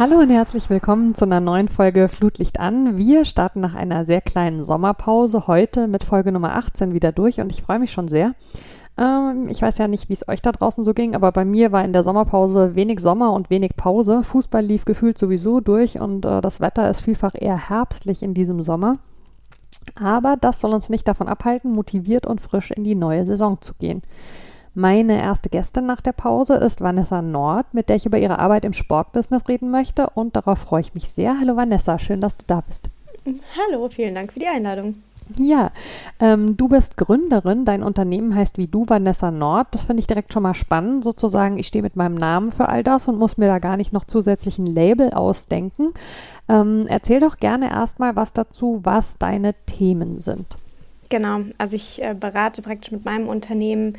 [0.00, 2.96] Hallo und herzlich willkommen zu einer neuen Folge Flutlicht an.
[2.96, 7.52] Wir starten nach einer sehr kleinen Sommerpause heute mit Folge Nummer 18 wieder durch und
[7.52, 8.34] ich freue mich schon sehr.
[8.96, 11.70] Ähm, ich weiß ja nicht, wie es euch da draußen so ging, aber bei mir
[11.70, 14.22] war in der Sommerpause wenig Sommer und wenig Pause.
[14.22, 18.62] Fußball lief gefühlt sowieso durch und äh, das Wetter ist vielfach eher herbstlich in diesem
[18.62, 18.96] Sommer.
[20.02, 23.74] Aber das soll uns nicht davon abhalten, motiviert und frisch in die neue Saison zu
[23.74, 24.00] gehen.
[24.74, 28.64] Meine erste Gästin nach der Pause ist Vanessa Nord, mit der ich über ihre Arbeit
[28.64, 31.40] im Sportbusiness reden möchte und darauf freue ich mich sehr.
[31.40, 32.88] Hallo Vanessa, schön, dass du da bist.
[33.26, 34.94] Hallo, vielen Dank für die Einladung.
[35.36, 35.72] Ja,
[36.20, 39.66] ähm, du bist Gründerin, dein Unternehmen heißt wie du Vanessa Nord.
[39.72, 42.84] Das finde ich direkt schon mal spannend, sozusagen, ich stehe mit meinem Namen für all
[42.84, 45.92] das und muss mir da gar nicht noch zusätzlich ein Label ausdenken.
[46.48, 50.46] Ähm, erzähl doch gerne erstmal was dazu, was deine Themen sind.
[51.08, 53.98] Genau, also ich äh, berate praktisch mit meinem Unternehmen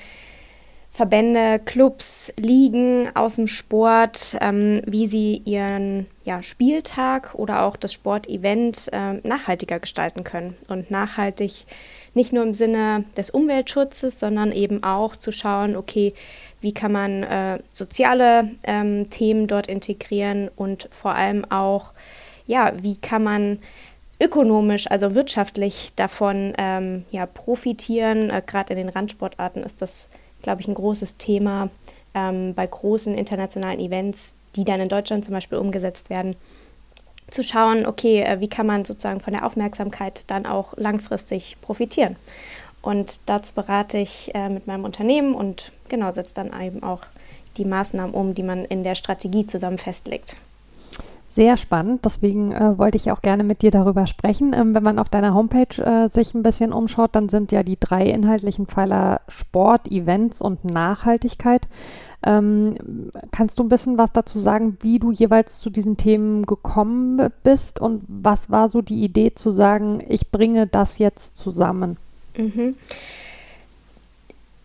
[0.93, 7.93] Verbände, Clubs, Ligen aus dem Sport, ähm, wie sie ihren ja, Spieltag oder auch das
[7.93, 10.57] Sportevent äh, nachhaltiger gestalten können.
[10.67, 11.65] Und nachhaltig
[12.13, 16.13] nicht nur im Sinne des Umweltschutzes, sondern eben auch zu schauen, okay,
[16.59, 21.93] wie kann man äh, soziale ähm, Themen dort integrieren und vor allem auch,
[22.47, 23.59] ja, wie kann man
[24.21, 28.29] ökonomisch, also wirtschaftlich davon ähm, ja, profitieren.
[28.29, 30.09] Äh, Gerade in den Randsportarten ist das
[30.41, 31.69] glaube ich, ein großes Thema
[32.13, 36.35] ähm, bei großen internationalen Events, die dann in Deutschland zum Beispiel umgesetzt werden,
[37.29, 42.15] zu schauen, okay, äh, wie kann man sozusagen von der Aufmerksamkeit dann auch langfristig profitieren.
[42.81, 47.01] Und dazu berate ich äh, mit meinem Unternehmen und genau setze dann eben auch
[47.57, 50.35] die Maßnahmen um, die man in der Strategie zusammen festlegt
[51.33, 52.05] sehr spannend.
[52.05, 54.53] Deswegen äh, wollte ich auch gerne mit dir darüber sprechen.
[54.53, 57.77] Ähm, wenn man auf deiner Homepage äh, sich ein bisschen umschaut, dann sind ja die
[57.79, 61.67] drei inhaltlichen Pfeiler Sport, Events und Nachhaltigkeit.
[62.23, 62.75] Ähm,
[63.31, 67.79] kannst du ein bisschen was dazu sagen, wie du jeweils zu diesen Themen gekommen bist
[67.79, 71.97] und was war so die Idee zu sagen, ich bringe das jetzt zusammen?
[72.37, 72.75] Mhm.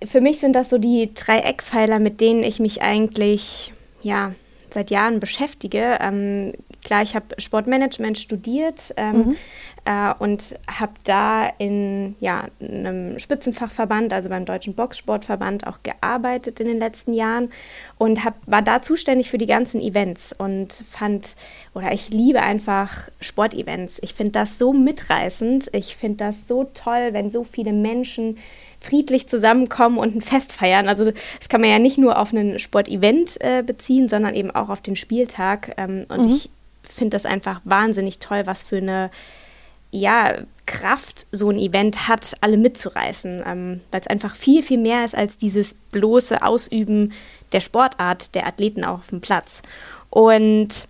[0.05, 4.33] Für mich sind das so die drei Eckpfeiler, mit denen ich mich eigentlich ja
[4.75, 5.99] seit Jahren beschäftige.
[6.01, 6.53] Ähm,
[6.85, 9.37] klar, ich habe Sportmanagement studiert ähm, mhm.
[9.85, 16.67] äh, und habe da in ja, einem Spitzenfachverband, also beim Deutschen Boxsportverband, auch gearbeitet in
[16.67, 17.51] den letzten Jahren
[17.99, 21.37] und hab, war da zuständig für die ganzen Events und fand,
[21.75, 23.99] oder ich liebe einfach Sportevents.
[24.03, 25.71] Ich finde das so mitreißend.
[25.73, 28.37] Ich finde das so toll, wenn so viele Menschen
[28.81, 30.89] friedlich zusammenkommen und ein Fest feiern.
[30.89, 34.69] Also das kann man ja nicht nur auf ein Sportevent äh, beziehen, sondern eben auch
[34.69, 35.75] auf den Spieltag.
[35.77, 36.37] Ähm, und mhm.
[36.37, 36.51] ich
[36.83, 39.11] finde das einfach wahnsinnig toll, was für eine
[39.91, 40.35] ja,
[40.67, 45.15] Kraft so ein Event hat, alle mitzureißen, ähm, weil es einfach viel, viel mehr ist
[45.15, 47.13] als dieses bloße Ausüben
[47.53, 49.63] der Sportart der Athleten auch auf dem Platz.
[50.11, 50.87] Und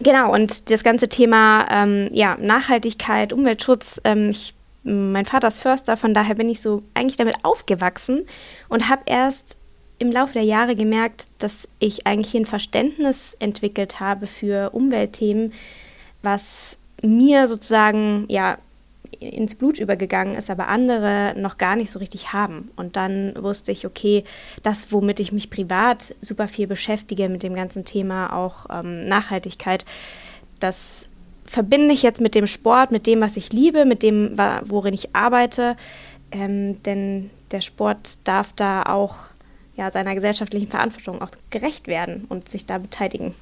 [0.00, 5.96] genau, und das ganze Thema ähm, ja, Nachhaltigkeit, Umweltschutz, ähm, ich mein Vater ist Förster,
[5.96, 8.24] von daher bin ich so eigentlich damit aufgewachsen
[8.68, 9.56] und habe erst
[9.98, 15.52] im Laufe der Jahre gemerkt, dass ich eigentlich ein Verständnis entwickelt habe für Umweltthemen,
[16.22, 18.58] was mir sozusagen ja
[19.18, 22.70] ins Blut übergegangen ist, aber andere noch gar nicht so richtig haben.
[22.76, 24.24] Und dann wusste ich, okay,
[24.62, 29.84] das, womit ich mich privat super viel beschäftige mit dem ganzen Thema auch ähm, Nachhaltigkeit,
[30.60, 31.10] das
[31.50, 35.16] verbinde ich jetzt mit dem Sport, mit dem, was ich liebe, mit dem, worin ich
[35.16, 35.76] arbeite.
[36.30, 39.16] Ähm, denn der Sport darf da auch
[39.74, 43.34] ja, seiner gesellschaftlichen Verantwortung auch gerecht werden und sich da beteiligen.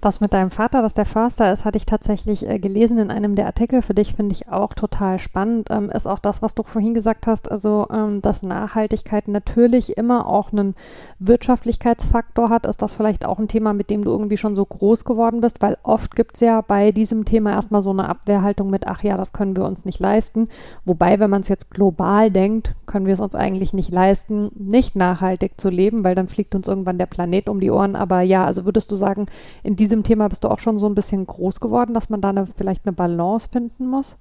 [0.00, 3.34] Das mit deinem Vater, dass der Förster ist, hatte ich tatsächlich äh, gelesen in einem
[3.34, 3.82] der Artikel.
[3.82, 5.68] Für dich finde ich auch total spannend.
[5.70, 10.26] Ähm, ist auch das, was du vorhin gesagt hast, also ähm, dass Nachhaltigkeit natürlich immer
[10.26, 10.74] auch einen
[11.18, 12.64] Wirtschaftlichkeitsfaktor hat.
[12.64, 15.60] Ist das vielleicht auch ein Thema, mit dem du irgendwie schon so groß geworden bist?
[15.60, 19.18] Weil oft gibt es ja bei diesem Thema erstmal so eine Abwehrhaltung mit, ach ja,
[19.18, 20.48] das können wir uns nicht leisten.
[20.86, 24.96] Wobei, wenn man es jetzt global denkt, können wir es uns eigentlich nicht leisten, nicht
[24.96, 27.96] nachhaltig zu leben, weil dann fliegt uns irgendwann der Planet um die Ohren.
[27.96, 29.26] Aber ja, also würdest du sagen,
[29.62, 32.20] in diesem diesem Thema bist du auch schon so ein bisschen groß geworden, dass man
[32.20, 34.16] da eine, vielleicht eine Balance finden muss?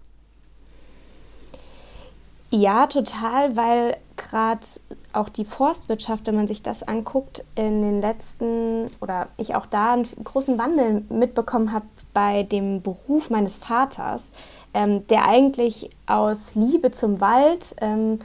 [2.51, 4.65] Ja, total, weil gerade
[5.13, 9.93] auch die Forstwirtschaft, wenn man sich das anguckt, in den letzten oder ich auch da
[9.93, 14.31] einen großen Wandel mitbekommen habe bei dem Beruf meines Vaters,
[14.73, 18.19] ähm, der eigentlich aus Liebe zum Wald ähm,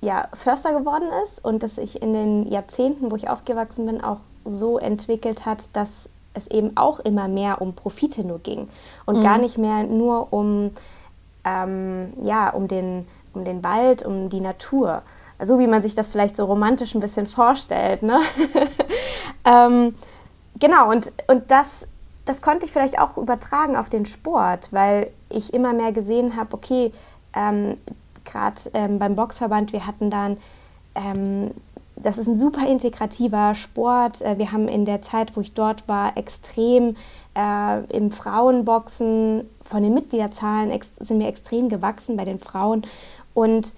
[0.00, 4.18] ja, Förster geworden ist und das sich in den Jahrzehnten, wo ich aufgewachsen bin, auch
[4.44, 8.68] so entwickelt hat, dass es eben auch immer mehr um Profite nur ging
[9.06, 9.22] und mhm.
[9.22, 10.70] gar nicht mehr nur um,
[11.44, 15.02] ähm, ja, um, den, um den Wald, um die Natur.
[15.40, 18.02] So wie man sich das vielleicht so romantisch ein bisschen vorstellt.
[18.02, 18.20] Ne?
[19.44, 19.94] ähm,
[20.58, 21.86] genau, und, und das,
[22.24, 26.54] das konnte ich vielleicht auch übertragen auf den Sport, weil ich immer mehr gesehen habe,
[26.54, 26.92] okay,
[27.34, 27.76] ähm,
[28.24, 30.36] gerade ähm, beim Boxverband, wir hatten dann,
[32.02, 34.22] das ist ein super integrativer Sport.
[34.22, 36.96] Äh, wir haben in der Zeit, wo ich dort war, extrem
[37.34, 42.86] äh, im Frauenboxen von den Mitgliederzahlen sind wir extrem gewachsen bei den Frauen.
[43.34, 43.74] Und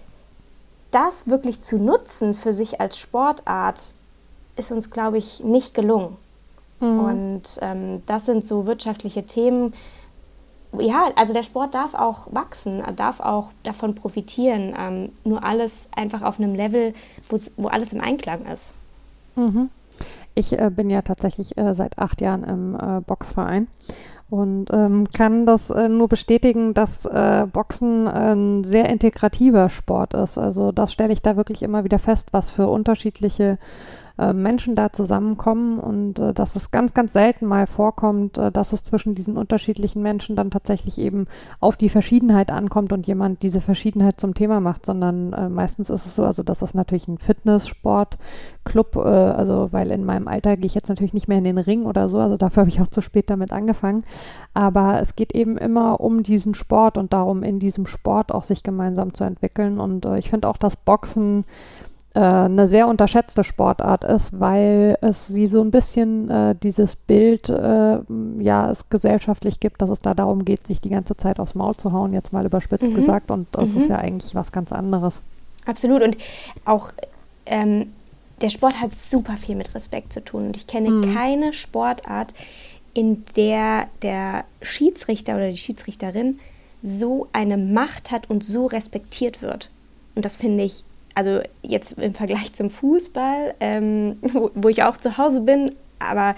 [0.91, 3.93] das wirklich zu nutzen für sich als Sportart,
[4.57, 6.17] ist uns, glaube ich, nicht gelungen.
[6.81, 7.01] Mhm.
[7.01, 9.75] Und ähm, das sind so wirtschaftliche Themen.
[10.79, 14.75] Ja, also der Sport darf auch wachsen, darf auch davon profitieren.
[14.77, 16.95] Ähm, nur alles einfach auf einem Level,
[17.57, 18.75] wo alles im Einklang ist.
[19.37, 19.71] Mhm.
[20.35, 23.69] Ich äh, bin ja tatsächlich äh, seit acht Jahren im äh, Boxverein
[24.31, 30.39] und ähm, kann das äh, nur bestätigen, dass äh, Boxen ein sehr integrativer Sport ist.
[30.39, 33.59] Also das stelle ich da wirklich immer wieder fest, was für unterschiedliche
[34.19, 38.73] äh, Menschen da zusammenkommen und äh, dass es ganz, ganz selten mal vorkommt, äh, dass
[38.73, 41.27] es zwischen diesen unterschiedlichen Menschen dann tatsächlich eben
[41.61, 46.07] auf die Verschiedenheit ankommt und jemand diese Verschiedenheit zum Thema macht, sondern äh, meistens ist
[46.07, 50.67] es so, also das ist natürlich ein Fitnesssportclub, äh, also weil in meinem Alter gehe
[50.67, 52.89] ich jetzt natürlich nicht mehr in den Ring oder so, also dafür habe ich auch
[52.89, 54.05] zu spät damit angefangen,
[54.55, 58.63] aber es geht eben immer um diesen Sport und darum, in diesem Sport auch sich
[58.63, 59.81] gemeinsam zu entwickeln.
[59.81, 61.45] Und äh, ich finde auch, dass Boxen
[62.15, 67.49] äh, eine sehr unterschätzte Sportart ist, weil es sie so ein bisschen äh, dieses Bild,
[67.49, 67.99] äh,
[68.39, 71.75] ja, es gesellschaftlich gibt, dass es da darum geht, sich die ganze Zeit aufs Maul
[71.75, 72.95] zu hauen, jetzt mal überspitzt mhm.
[72.95, 73.31] gesagt.
[73.31, 73.81] Und das mhm.
[73.81, 75.21] ist ja eigentlich was ganz anderes.
[75.67, 76.03] Absolut.
[76.03, 76.17] Und
[76.65, 76.93] auch
[77.47, 77.93] ähm,
[78.41, 80.47] der Sport hat super viel mit Respekt zu tun.
[80.47, 81.15] Und ich kenne mhm.
[81.15, 82.33] keine Sportart,
[82.93, 86.39] in der der Schiedsrichter oder die Schiedsrichterin
[86.81, 89.71] so eine Macht hat und so respektiert wird.
[90.15, 90.85] Und das finde ich
[91.15, 96.35] also jetzt im Vergleich zum Fußball, ähm, wo, wo, ich auch zu Hause bin, aber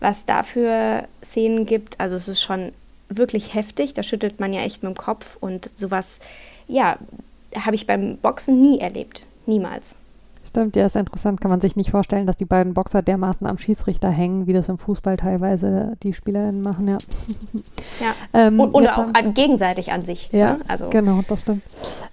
[0.00, 2.72] was da für Szenen gibt, also es ist schon
[3.08, 6.20] wirklich heftig, da schüttelt man ja echt mit dem Kopf und sowas,
[6.66, 6.96] ja,
[7.54, 9.96] habe ich beim Boxen nie erlebt, niemals.
[10.54, 11.40] Stimmt, ja, ist interessant.
[11.40, 14.68] Kann man sich nicht vorstellen, dass die beiden Boxer dermaßen am Schiedsrichter hängen, wie das
[14.68, 16.96] im Fußball teilweise die Spielerinnen machen, ja.
[18.00, 20.28] Ja, ähm, und, oder auch haben, gegenseitig an sich.
[20.30, 20.58] Ja, ne?
[20.68, 20.90] also.
[20.90, 21.62] genau, das stimmt.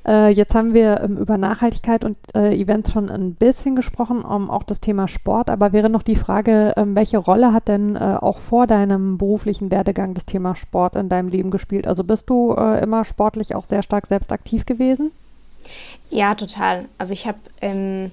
[0.08, 4.50] Äh, jetzt haben wir ähm, über Nachhaltigkeit und äh, Events schon ein bisschen gesprochen, um
[4.50, 8.00] auch das Thema Sport, aber wäre noch die Frage, ähm, welche Rolle hat denn äh,
[8.00, 11.86] auch vor deinem beruflichen Werdegang das Thema Sport in deinem Leben gespielt?
[11.86, 15.12] Also bist du äh, immer sportlich auch sehr stark selbst aktiv gewesen?
[16.10, 16.86] Ja, total.
[16.98, 18.12] Also ich habe ähm,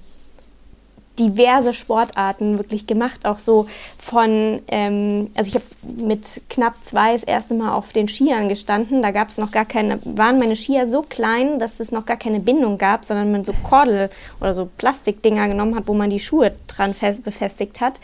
[1.19, 3.67] diverse Sportarten wirklich gemacht, auch so
[4.01, 5.65] von, ähm, also ich habe
[6.03, 9.65] mit knapp zwei das erste Mal auf den Skiern gestanden, da gab es noch gar
[9.65, 13.45] keine, waren meine Skier so klein, dass es noch gar keine Bindung gab, sondern man
[13.45, 14.11] so Kordel
[14.41, 18.01] oder so Plastikdinger genommen hat, wo man die Schuhe dran befestigt hat.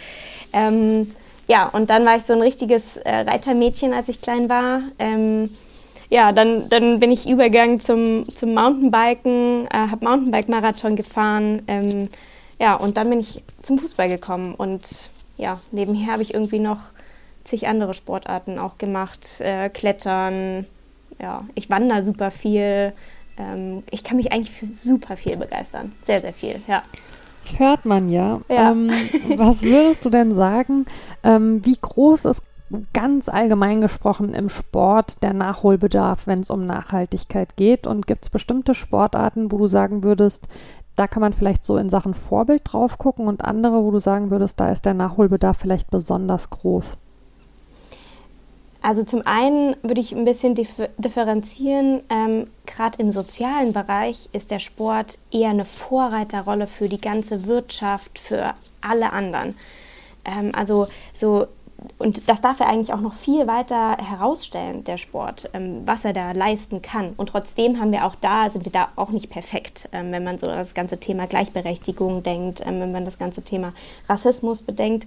[0.52, 1.12] Ähm,
[1.46, 4.82] ja, und dann war ich so ein richtiges äh, Reitermädchen, als ich klein war.
[4.99, 5.50] Ähm,
[6.08, 12.08] ja, dann, dann bin ich übergegangen zum, zum Mountainbiken, äh, habe Mountainbike-Marathon gefahren, ähm,
[12.61, 16.79] ja, und dann bin ich zum Fußball gekommen und ja, nebenher habe ich irgendwie noch
[17.45, 19.41] zig andere Sportarten auch gemacht.
[19.41, 20.67] Äh, Klettern,
[21.21, 22.93] ja, ich wandere super viel.
[23.37, 25.93] Ähm, ich kann mich eigentlich für super viel begeistern.
[26.03, 26.83] Sehr, sehr viel, ja.
[27.41, 28.41] Das hört man ja.
[28.49, 28.71] ja.
[28.71, 28.91] Ähm,
[29.37, 30.87] was würdest du denn sagen,
[31.23, 32.43] ähm, wie groß ist
[32.93, 37.87] ganz allgemein gesprochen im Sport der Nachholbedarf, wenn es um Nachhaltigkeit geht?
[37.87, 40.49] Und gibt es bestimmte Sportarten, wo du sagen würdest,
[40.96, 44.31] da kann man vielleicht so in Sachen Vorbild drauf gucken und andere, wo du sagen
[44.31, 46.96] würdest, da ist der Nachholbedarf vielleicht besonders groß?
[48.84, 52.03] Also zum einen würde ich ein bisschen differenzieren.
[52.10, 58.19] Ähm, Gerade im sozialen Bereich ist der Sport eher eine Vorreiterrolle für die ganze Wirtschaft,
[58.19, 59.55] für alle anderen.
[60.27, 61.46] Ähm, also so
[61.98, 66.12] und das darf er eigentlich auch noch viel weiter herausstellen, der Sport, ähm, was er
[66.12, 67.12] da leisten kann.
[67.17, 70.38] Und trotzdem haben wir auch da, sind wir da auch nicht perfekt, ähm, wenn man
[70.38, 73.72] so das ganze Thema Gleichberechtigung denkt, ähm, wenn man das ganze Thema
[74.08, 75.06] Rassismus bedenkt.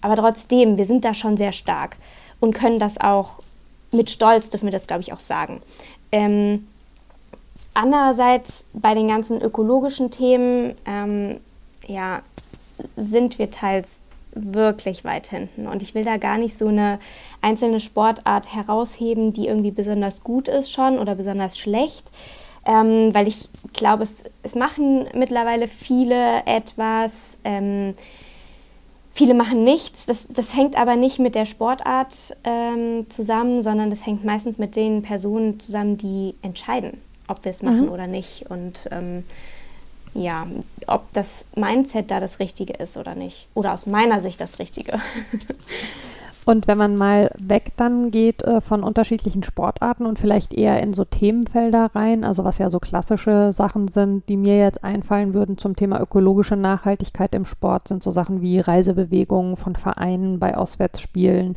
[0.00, 1.96] Aber trotzdem, wir sind da schon sehr stark
[2.40, 3.34] und können das auch
[3.92, 5.60] mit Stolz, dürfen wir das, glaube ich, auch sagen.
[7.74, 10.74] Andererseits bei den ganzen ökologischen Themen,
[11.86, 12.22] ja,
[12.96, 14.00] sind wir teils
[14.34, 15.66] wirklich weit hinten.
[15.66, 16.98] Und ich will da gar nicht so eine
[17.40, 22.10] einzelne Sportart herausheben, die irgendwie besonders gut ist schon oder besonders schlecht.
[22.66, 27.94] Ähm, weil ich glaube, es, es machen mittlerweile viele etwas, ähm,
[29.12, 30.06] viele machen nichts.
[30.06, 34.76] Das, das hängt aber nicht mit der Sportart ähm, zusammen, sondern das hängt meistens mit
[34.76, 36.98] den Personen zusammen, die entscheiden,
[37.28, 37.92] ob wir es machen mhm.
[37.92, 38.46] oder nicht.
[38.48, 39.24] Und ähm,
[40.14, 40.46] ja,
[40.86, 43.48] ob das Mindset da das Richtige ist oder nicht.
[43.54, 44.96] Oder aus meiner Sicht das Richtige.
[46.44, 50.92] Und wenn man mal weg dann geht äh, von unterschiedlichen Sportarten und vielleicht eher in
[50.92, 55.56] so Themenfelder rein, also was ja so klassische Sachen sind, die mir jetzt einfallen würden
[55.56, 61.56] zum Thema ökologische Nachhaltigkeit im Sport, sind so Sachen wie Reisebewegungen von Vereinen bei Auswärtsspielen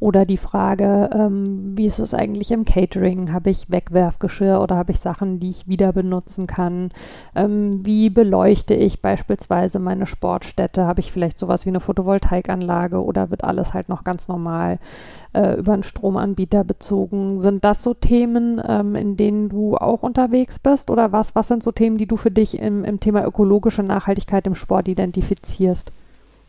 [0.00, 3.32] oder die Frage, ähm, wie ist es eigentlich im Catering?
[3.32, 6.90] Habe ich Wegwerfgeschirr oder habe ich Sachen, die ich wieder benutzen kann?
[7.34, 10.86] Ähm, wie beleuchte ich beispielsweise meine Sportstätte?
[10.86, 14.78] Habe ich vielleicht sowas wie eine Photovoltaikanlage oder wird alles halt noch ganz normal
[15.32, 17.40] äh, über einen Stromanbieter bezogen?
[17.40, 20.90] Sind das so Themen, ähm, in denen du auch unterwegs bist?
[20.90, 24.46] Oder was, was sind so Themen, die du für dich im, im Thema ökologische Nachhaltigkeit
[24.46, 25.90] im Sport identifizierst?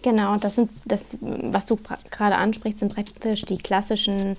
[0.01, 1.77] Genau, das sind das, was du
[2.09, 4.37] gerade ansprichst, sind praktisch die klassischen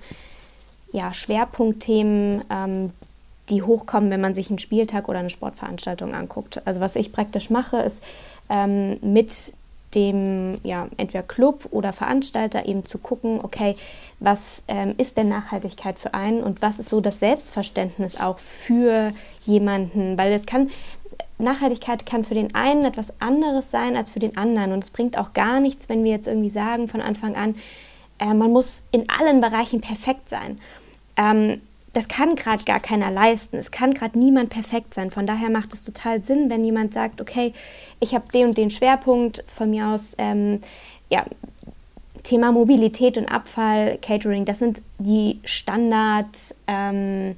[0.91, 2.91] ja, Schwerpunktthemen, ähm,
[3.49, 6.65] die hochkommen, wenn man sich einen Spieltag oder eine Sportveranstaltung anguckt.
[6.65, 8.01] Also was ich praktisch mache, ist
[8.49, 9.53] ähm, mit
[9.93, 13.75] dem ja, entweder Club oder Veranstalter eben zu gucken, okay,
[14.19, 19.11] was ähm, ist denn Nachhaltigkeit für einen und was ist so das Selbstverständnis auch für
[19.43, 20.69] jemanden, weil es kann,
[21.41, 24.71] Nachhaltigkeit kann für den einen etwas anderes sein als für den anderen.
[24.71, 27.55] Und es bringt auch gar nichts, wenn wir jetzt irgendwie sagen von Anfang an,
[28.19, 30.59] äh, man muss in allen Bereichen perfekt sein.
[31.17, 31.61] Ähm,
[31.93, 33.57] das kann gerade gar keiner leisten.
[33.57, 35.11] Es kann gerade niemand perfekt sein.
[35.11, 37.53] Von daher macht es total Sinn, wenn jemand sagt, okay,
[37.99, 40.61] ich habe den und den Schwerpunkt von mir aus, ähm,
[41.09, 41.25] ja,
[42.23, 47.35] Thema Mobilität und Abfall, Catering, das sind die Standard ähm,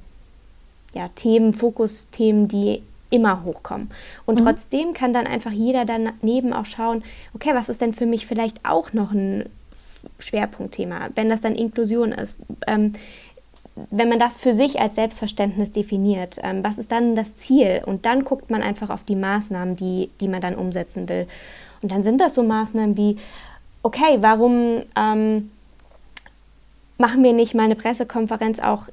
[0.94, 3.90] ja, Themen, Fokusthemen, die immer hochkommen.
[4.26, 4.44] Und mhm.
[4.44, 7.02] trotzdem kann dann einfach jeder daneben auch schauen,
[7.34, 9.48] okay, was ist denn für mich vielleicht auch noch ein
[10.18, 12.38] Schwerpunktthema, wenn das dann Inklusion ist.
[12.66, 12.92] Ähm,
[13.90, 17.82] wenn man das für sich als Selbstverständnis definiert, ähm, was ist dann das Ziel?
[17.84, 21.26] Und dann guckt man einfach auf die Maßnahmen, die, die man dann umsetzen will.
[21.82, 23.16] Und dann sind das so Maßnahmen wie,
[23.82, 25.50] okay, warum ähm,
[26.98, 28.84] machen wir nicht mal eine Pressekonferenz auch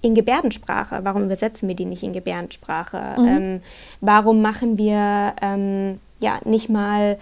[0.00, 1.00] in Gebärdensprache?
[1.02, 3.20] Warum übersetzen wir die nicht in Gebärdensprache?
[3.20, 3.26] Mhm.
[3.26, 3.62] Ähm,
[4.00, 7.16] warum machen wir ähm, ja nicht mal,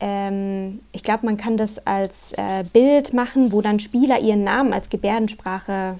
[0.00, 4.72] ähm, ich glaube, man kann das als äh, Bild machen, wo dann Spieler ihren Namen
[4.72, 5.96] als Gebärdensprache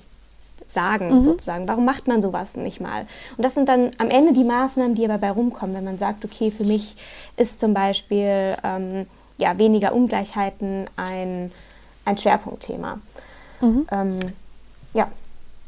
[0.66, 1.22] sagen, mhm.
[1.22, 1.68] sozusagen.
[1.68, 3.06] Warum macht man sowas nicht mal?
[3.36, 6.24] Und das sind dann am Ende die Maßnahmen, die aber bei rumkommen, wenn man sagt,
[6.24, 6.96] okay, für mich
[7.36, 9.06] ist zum Beispiel ähm,
[9.38, 11.50] ja, weniger Ungleichheiten ein,
[12.04, 12.98] ein Schwerpunktthema.
[13.60, 13.86] Mhm.
[13.90, 14.18] Ähm,
[14.94, 15.08] ja,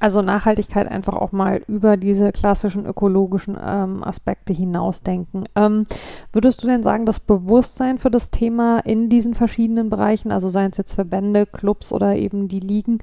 [0.03, 5.45] also Nachhaltigkeit einfach auch mal über diese klassischen ökologischen ähm, Aspekte hinausdenken.
[5.55, 5.87] Ähm,
[6.33, 10.73] würdest du denn sagen, das Bewusstsein für das Thema in diesen verschiedenen Bereichen, also seien
[10.73, 12.99] es jetzt Verbände, Clubs oder eben die Ligen,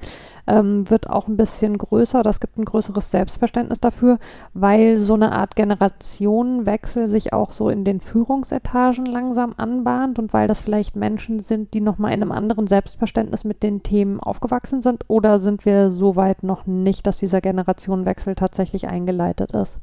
[0.46, 4.18] ähm, wird auch ein bisschen größer oder es gibt ein größeres Selbstverständnis dafür,
[4.52, 10.48] weil so eine Art Generationenwechsel sich auch so in den Führungsetagen langsam anbahnt und weil
[10.48, 15.06] das vielleicht Menschen sind, die nochmal in einem anderen Selbstverständnis mit den Themen aufgewachsen sind
[15.08, 16.89] oder sind wir so weit noch nicht?
[16.90, 19.78] Nicht, dass dieser Generationenwechsel tatsächlich eingeleitet ist.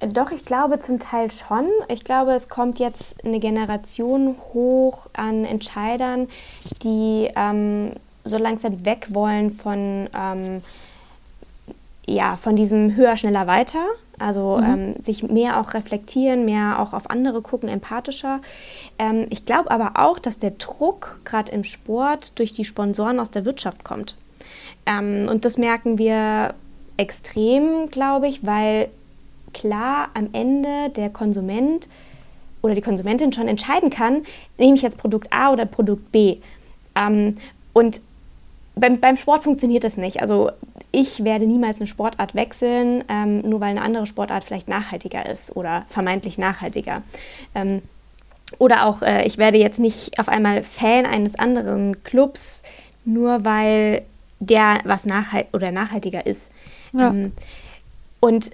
[0.00, 1.66] Doch, ich glaube zum Teil schon.
[1.86, 6.26] Ich glaube, es kommt jetzt eine Generation hoch an Entscheidern,
[6.82, 7.92] die ähm,
[8.24, 10.60] so langsam weg wollen von, ähm,
[12.04, 13.86] ja, von diesem höher, schneller, weiter.
[14.18, 14.64] Also mhm.
[14.64, 18.40] ähm, sich mehr auch reflektieren, mehr auch auf andere gucken, empathischer.
[18.98, 23.30] Ähm, ich glaube aber auch, dass der Druck gerade im Sport durch die Sponsoren aus
[23.30, 24.16] der Wirtschaft kommt.
[24.86, 26.54] Ähm, und das merken wir
[26.96, 28.88] extrem, glaube ich, weil
[29.52, 31.88] klar am Ende der Konsument
[32.62, 34.24] oder die Konsumentin schon entscheiden kann,
[34.58, 36.38] nehme ich jetzt Produkt A oder Produkt B.
[36.94, 37.36] Ähm,
[37.72, 38.00] und
[38.74, 40.22] beim, beim, Sport funktioniert das nicht.
[40.22, 40.50] Also
[40.92, 45.54] ich werde niemals eine Sportart wechseln, ähm, nur weil eine andere Sportart vielleicht nachhaltiger ist
[45.56, 47.02] oder vermeintlich nachhaltiger.
[47.54, 47.82] Ähm,
[48.58, 52.62] oder auch, äh, ich werde jetzt nicht auf einmal Fan eines anderen Clubs,
[53.04, 54.02] nur weil
[54.42, 56.50] der was nachhalt oder nachhaltiger ist.
[56.92, 57.10] Ja.
[57.10, 57.32] Ähm,
[58.20, 58.50] und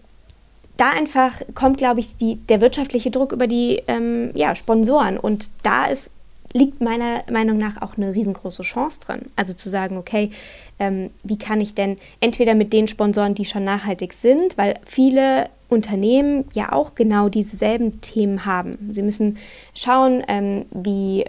[0.76, 5.18] da einfach kommt, glaube ich, die, der wirtschaftliche Druck über die ähm, ja, Sponsoren.
[5.18, 6.10] Und da ist,
[6.52, 9.22] liegt meiner Meinung nach auch eine riesengroße Chance drin.
[9.34, 10.30] Also zu sagen, okay,
[10.78, 15.50] ähm, wie kann ich denn entweder mit den Sponsoren, die schon nachhaltig sind, weil viele
[15.68, 18.90] Unternehmen ja auch genau dieselben Themen haben.
[18.92, 19.36] Sie müssen
[19.74, 21.24] schauen, ähm, wie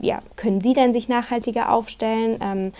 [0.00, 2.72] ja, können sie denn sich nachhaltiger aufstellen ähm,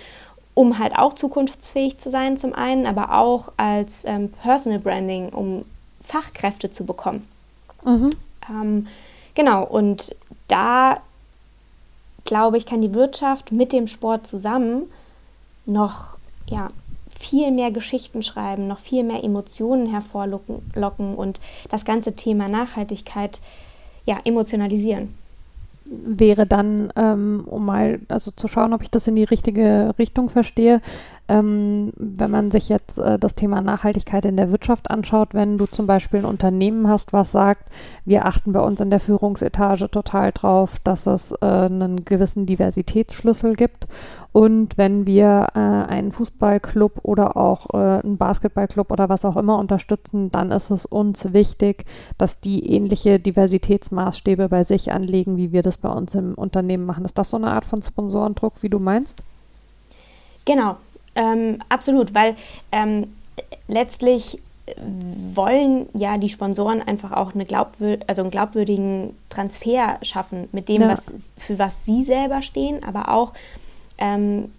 [0.54, 5.62] um halt auch zukunftsfähig zu sein zum einen, aber auch als ähm, Personal Branding, um
[6.00, 7.26] Fachkräfte zu bekommen.
[7.84, 8.10] Mhm.
[8.50, 8.86] Ähm,
[9.34, 10.14] genau, und
[10.48, 11.00] da
[12.24, 14.90] glaube ich, kann die Wirtschaft mit dem Sport zusammen
[15.64, 16.68] noch ja,
[17.08, 21.40] viel mehr Geschichten schreiben, noch viel mehr Emotionen hervorlocken und
[21.70, 23.40] das ganze Thema Nachhaltigkeit
[24.04, 25.16] ja, emotionalisieren
[25.92, 30.30] wäre dann, ähm, um mal also zu schauen, ob ich das in die richtige Richtung
[30.30, 30.80] verstehe,
[31.32, 35.66] ähm, wenn man sich jetzt äh, das Thema Nachhaltigkeit in der Wirtschaft anschaut, wenn du
[35.66, 37.64] zum Beispiel ein Unternehmen hast, was sagt,
[38.04, 43.54] wir achten bei uns in der Führungsetage total drauf, dass es äh, einen gewissen Diversitätsschlüssel
[43.54, 43.86] gibt.
[44.32, 49.58] Und wenn wir äh, einen Fußballclub oder auch äh, einen Basketballclub oder was auch immer
[49.58, 51.84] unterstützen, dann ist es uns wichtig,
[52.18, 57.04] dass die ähnliche Diversitätsmaßstäbe bei sich anlegen, wie wir das bei uns im Unternehmen machen.
[57.04, 59.22] Ist das so eine Art von Sponsorendruck, wie du meinst?
[60.44, 60.76] Genau,
[61.14, 62.36] ähm, absolut, weil
[62.70, 63.08] ähm,
[63.68, 64.38] letztlich
[65.34, 70.82] wollen ja die Sponsoren einfach auch eine glaubwür also einen glaubwürdigen Transfer schaffen mit dem,
[70.82, 70.88] ja.
[70.88, 73.32] was, für was sie selber stehen, aber auch
[73.98, 74.52] ähm,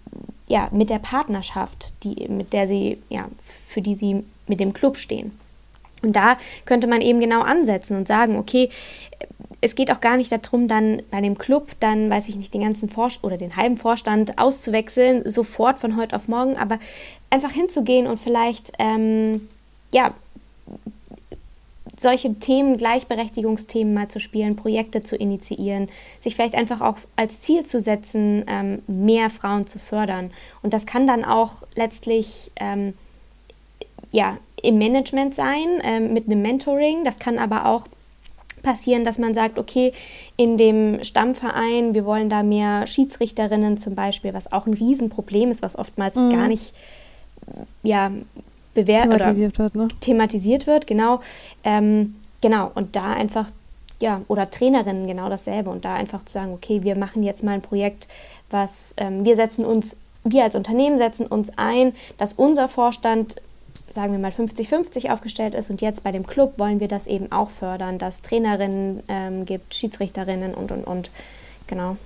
[0.46, 4.96] ja, mit der Partnerschaft, die, mit der sie, ja, für die sie mit dem Club
[4.96, 5.38] stehen.
[6.02, 8.68] Und da könnte man eben genau ansetzen und sagen, okay,
[9.64, 12.60] es geht auch gar nicht darum, dann bei dem Club dann, weiß ich nicht, den
[12.60, 16.78] ganzen Vorstand oder den halben Vorstand auszuwechseln, sofort von heute auf morgen, aber
[17.30, 19.48] einfach hinzugehen und vielleicht, ähm,
[19.90, 20.12] ja,
[21.98, 25.88] solche Themen, Gleichberechtigungsthemen mal zu spielen, Projekte zu initiieren,
[26.20, 30.30] sich vielleicht einfach auch als Ziel zu setzen, ähm, mehr Frauen zu fördern.
[30.60, 32.92] Und das kann dann auch letztlich ähm,
[34.12, 37.04] ja, im Management sein, ähm, mit einem Mentoring.
[37.04, 37.86] Das kann aber auch
[38.64, 39.92] passieren, dass man sagt, okay,
[40.36, 45.62] in dem Stammverein, wir wollen da mehr Schiedsrichterinnen zum Beispiel, was auch ein Riesenproblem ist,
[45.62, 46.30] was oftmals mhm.
[46.30, 46.74] gar nicht
[47.82, 48.10] ja,
[48.74, 49.88] thematisiert oder wird, ne?
[50.00, 51.20] thematisiert wird, genau.
[51.62, 53.50] Ähm, genau, und da einfach,
[54.00, 57.52] ja, oder Trainerinnen genau dasselbe und da einfach zu sagen, okay, wir machen jetzt mal
[57.52, 58.08] ein Projekt,
[58.50, 63.36] was ähm, wir setzen uns, wir als Unternehmen setzen uns ein, dass unser Vorstand
[63.94, 67.32] sagen wir mal 50-50 aufgestellt ist und jetzt bei dem Club wollen wir das eben
[67.32, 71.10] auch fördern, dass Trainerinnen ähm, gibt, Schiedsrichterinnen und und und.
[71.66, 71.96] Genau.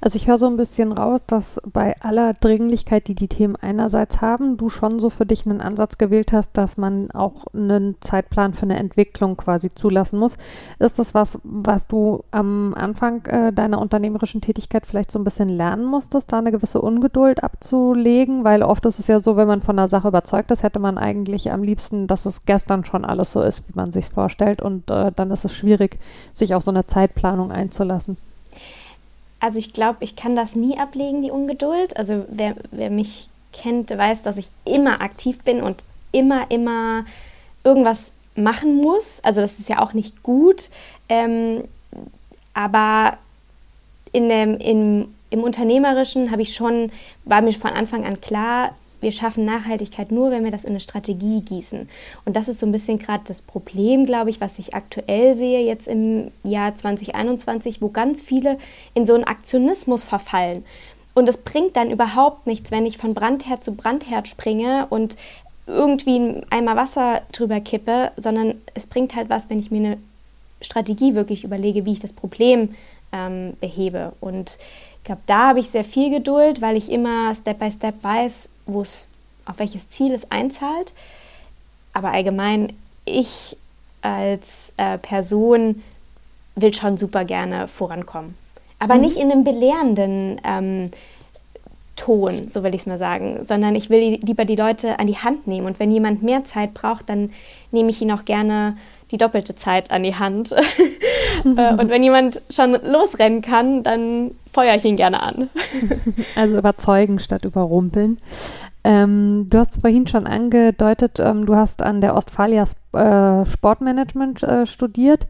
[0.00, 4.20] Also ich höre so ein bisschen raus, dass bei aller Dringlichkeit, die die Themen einerseits
[4.20, 8.52] haben, du schon so für dich einen Ansatz gewählt hast, dass man auch einen Zeitplan
[8.52, 10.36] für eine Entwicklung quasi zulassen muss.
[10.78, 15.48] Ist das was, was du am Anfang äh, deiner unternehmerischen Tätigkeit vielleicht so ein bisschen
[15.48, 18.44] lernen musstest, da eine gewisse Ungeduld abzulegen?
[18.44, 20.98] Weil oft ist es ja so, wenn man von einer Sache überzeugt ist, hätte man
[20.98, 24.60] eigentlich am liebsten, dass es gestern schon alles so ist, wie man sich vorstellt.
[24.60, 25.98] Und äh, dann ist es schwierig,
[26.34, 28.18] sich auf so eine Zeitplanung einzulassen.
[29.40, 31.96] Also ich glaube, ich kann das nie ablegen, die Ungeduld.
[31.96, 37.04] Also wer, wer mich kennt, weiß, dass ich immer aktiv bin und immer, immer
[37.64, 39.20] irgendwas machen muss.
[39.24, 40.70] Also das ist ja auch nicht gut.
[41.08, 41.64] Ähm,
[42.54, 43.18] aber
[44.12, 46.90] in dem, in, im Unternehmerischen habe ich schon,
[47.24, 48.74] war mir von Anfang an klar,
[49.06, 51.88] wir schaffen Nachhaltigkeit nur, wenn wir das in eine Strategie gießen.
[52.24, 55.64] Und das ist so ein bisschen gerade das Problem, glaube ich, was ich aktuell sehe
[55.64, 58.58] jetzt im Jahr 2021, wo ganz viele
[58.94, 60.64] in so einen Aktionismus verfallen.
[61.14, 65.16] Und es bringt dann überhaupt nichts, wenn ich von Brandherd zu Brandherd springe und
[65.68, 69.98] irgendwie ein Eimer Wasser drüber kippe, sondern es bringt halt was, wenn ich mir eine
[70.60, 72.70] Strategie wirklich überlege, wie ich das Problem
[73.12, 74.14] ähm, behebe.
[74.18, 74.58] Und
[75.06, 78.82] glaube, da habe ich sehr viel Geduld, weil ich immer Step by Step weiß, wo
[78.82, 79.08] es,
[79.46, 80.92] auf welches Ziel es einzahlt.
[81.94, 82.74] Aber allgemein,
[83.06, 83.56] ich
[84.02, 85.82] als äh, Person
[86.54, 88.36] will schon super gerne vorankommen.
[88.78, 89.00] Aber mhm.
[89.00, 90.90] nicht in einem belehrenden ähm,
[91.96, 95.16] Ton, so will ich es mal sagen, sondern ich will lieber die Leute an die
[95.16, 95.66] Hand nehmen.
[95.66, 97.32] Und wenn jemand mehr Zeit braucht, dann
[97.70, 98.76] nehme ich ihn auch gerne
[99.10, 100.54] die doppelte Zeit an die Hand.
[101.44, 105.48] Äh, und wenn jemand schon losrennen kann, dann feuere ich ihn gerne an.
[106.34, 108.16] Also überzeugen statt überrumpeln.
[108.82, 112.64] Ähm, du hast vorhin schon angedeutet, ähm, du hast an der Ostfalia
[112.94, 115.26] äh, Sportmanagement äh, studiert.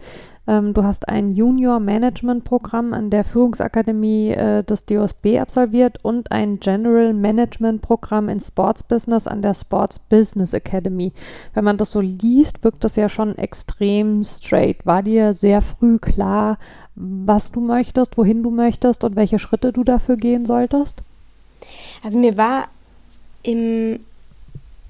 [0.49, 7.13] Ähm, du hast ein Junior-Management-Programm an der Führungsakademie äh, des DOSB absolviert und ein General
[7.13, 11.13] Management-Programm in Sports Business an der Sports Business Academy.
[11.55, 14.87] Wenn man das so liest, wirkt das ja schon extrem straight.
[14.87, 16.59] War dir sehr früh klar,
[16.95, 21.03] was du möchtest, wohin du möchtest und welche Schritte du dafür gehen solltest?
[22.03, 22.69] Also mir war
[23.43, 24.01] im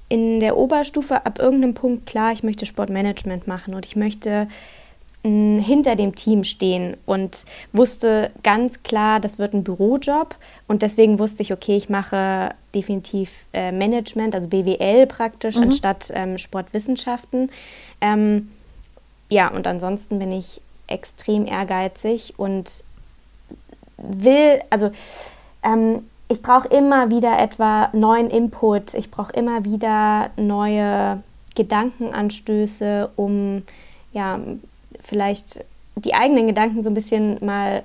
[0.09, 4.47] in der Oberstufe ab irgendeinem Punkt klar, ich möchte Sportmanagement machen und ich möchte
[5.27, 10.35] hinter dem Team stehen und wusste ganz klar, das wird ein Bürojob
[10.67, 15.63] und deswegen wusste ich, okay, ich mache definitiv äh, Management, also BWL praktisch, mhm.
[15.63, 17.51] anstatt ähm, Sportwissenschaften.
[17.99, 18.49] Ähm,
[19.29, 22.83] ja, und ansonsten bin ich extrem ehrgeizig und
[23.97, 24.91] will, also
[25.63, 31.21] ähm, ich brauche immer wieder etwa neuen Input, ich brauche immer wieder neue
[31.55, 33.63] Gedankenanstöße, um
[34.13, 34.39] ja
[35.07, 35.63] vielleicht
[35.95, 37.83] die eigenen Gedanken so ein bisschen mal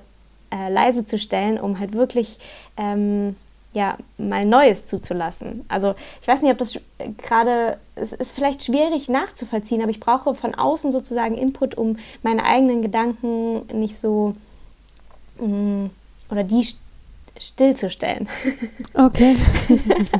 [0.51, 2.37] äh, leise zu stellen, um halt wirklich
[2.77, 3.35] ähm,
[3.73, 5.65] ja, mal Neues zuzulassen.
[5.67, 6.79] Also ich weiß nicht, ob das
[7.17, 12.45] gerade, es ist vielleicht schwierig nachzuvollziehen, aber ich brauche von außen sozusagen Input, um meine
[12.45, 14.33] eigenen Gedanken nicht so
[15.39, 15.89] mh, mm,
[16.29, 16.67] oder die
[17.39, 18.29] stillzustellen.
[18.93, 19.33] Okay.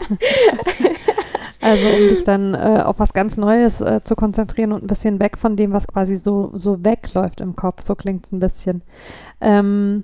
[1.62, 5.20] also um dich dann äh, auf was ganz Neues äh, zu konzentrieren und ein bisschen
[5.20, 7.84] weg von dem, was quasi so, so wegläuft im Kopf.
[7.84, 8.82] So klingt es ein bisschen.
[9.42, 10.04] Ähm,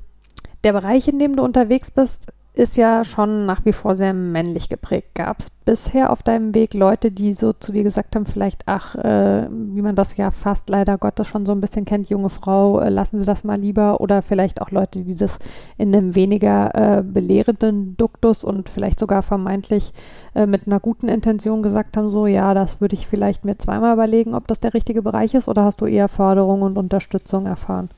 [0.64, 4.70] der Bereich, in dem du unterwegs bist, ist ja schon nach wie vor sehr männlich
[4.70, 5.16] geprägt.
[5.16, 8.96] Gab es bisher auf deinem Weg Leute, die so zu dir gesagt haben, vielleicht, ach,
[8.96, 12.80] äh, wie man das ja fast leider Gottes schon so ein bisschen kennt, junge Frau,
[12.80, 14.02] äh, lassen Sie das mal lieber.
[14.02, 15.38] Oder vielleicht auch Leute, die das
[15.78, 19.94] in einem weniger äh, belehrenden Duktus und vielleicht sogar vermeintlich
[20.34, 23.94] äh, mit einer guten Intention gesagt haben, so, ja, das würde ich vielleicht mir zweimal
[23.94, 25.48] überlegen, ob das der richtige Bereich ist.
[25.48, 27.90] Oder hast du eher Förderung und Unterstützung erfahren?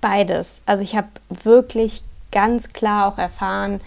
[0.00, 0.60] Beides.
[0.66, 1.08] Also ich habe
[1.42, 3.80] wirklich ganz klar auch erfahren,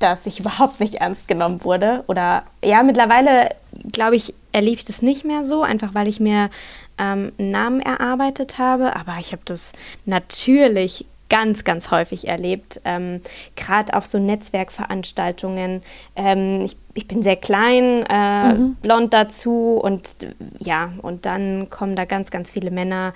[0.00, 2.04] dass ich überhaupt nicht ernst genommen wurde.
[2.08, 3.48] Oder ja, mittlerweile,
[3.90, 6.50] glaube ich, erlebe ich das nicht mehr so, einfach weil ich mir
[6.98, 8.96] ähm, einen Namen erarbeitet habe.
[8.96, 9.72] Aber ich habe das
[10.04, 13.20] natürlich ganz, ganz häufig erlebt, ähm,
[13.56, 15.80] gerade auf so Netzwerkveranstaltungen.
[16.16, 18.74] Ähm, ich, ich, bin sehr klein, äh, mhm.
[18.76, 20.16] blond dazu und
[20.58, 23.14] ja, und dann kommen da ganz, ganz viele Männer,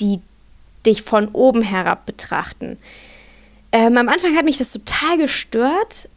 [0.00, 0.20] die
[0.86, 2.78] dich von oben herab betrachten.
[3.72, 6.08] Ähm, am Anfang hat mich das total gestört,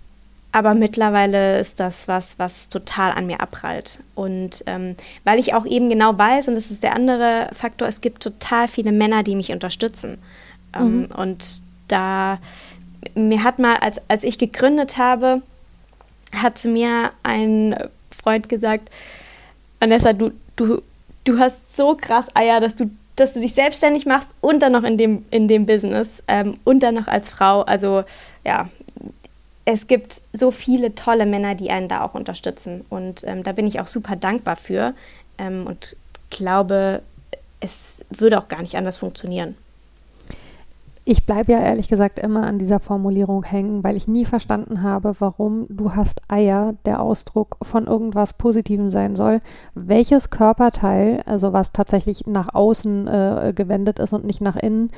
[0.54, 4.00] aber mittlerweile ist das was, was total an mir abprallt.
[4.16, 8.02] Und ähm, weil ich auch eben genau weiß, und das ist der andere Faktor, es
[8.02, 10.18] gibt total viele Männer, die mich unterstützen.
[10.74, 11.06] Ähm, mhm.
[11.16, 12.40] Und da,
[13.16, 15.42] mir hat mal, als, als ich gegründet habe,
[16.34, 17.76] hat zu mir ein
[18.12, 18.90] Freund gesagt,
[19.80, 20.82] Vanessa, du, du,
[21.24, 24.84] du hast so krass Eier, dass du dass du dich selbstständig machst und dann noch
[24.84, 27.62] in dem, in dem Business ähm, und dann noch als Frau.
[27.62, 28.04] Also
[28.44, 28.70] ja,
[29.66, 32.86] es gibt so viele tolle Männer, die einen da auch unterstützen.
[32.90, 34.94] Und ähm, da bin ich auch super dankbar für
[35.38, 35.96] ähm, und
[36.30, 37.02] glaube,
[37.60, 39.56] es würde auch gar nicht anders funktionieren.
[41.12, 45.14] Ich bleibe ja ehrlich gesagt immer an dieser Formulierung hängen, weil ich nie verstanden habe,
[45.20, 49.42] warum du hast Eier der Ausdruck von irgendwas Positivem sein soll.
[49.76, 54.90] Welches Körperteil, also was tatsächlich nach außen äh, gewendet ist und nicht nach innen,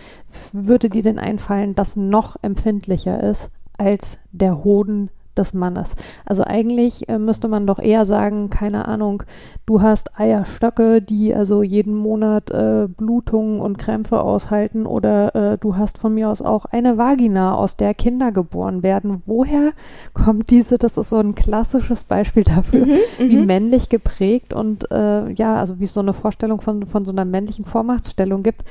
[0.52, 3.50] würde dir denn einfallen, das noch empfindlicher ist
[3.80, 5.96] als der Hoden des Mannes.
[6.26, 9.24] Also eigentlich äh, müsste man doch eher sagen, keine Ahnung,
[9.66, 15.78] du hast Eierstöcke, die also jeden Monat äh, Blutungen und Krämpfe aushalten oder äh, du
[15.78, 19.24] hast von mir aus auch eine Vagina, aus der Kinder geboren werden.
[19.26, 19.72] Woher
[20.14, 23.46] kommt diese, das ist so ein klassisches Beispiel dafür, mhm, wie mhm.
[23.46, 27.26] männlich geprägt und äh, ja, also wie es so eine Vorstellung von, von so einer
[27.26, 28.64] männlichen Vormachtstellung gibt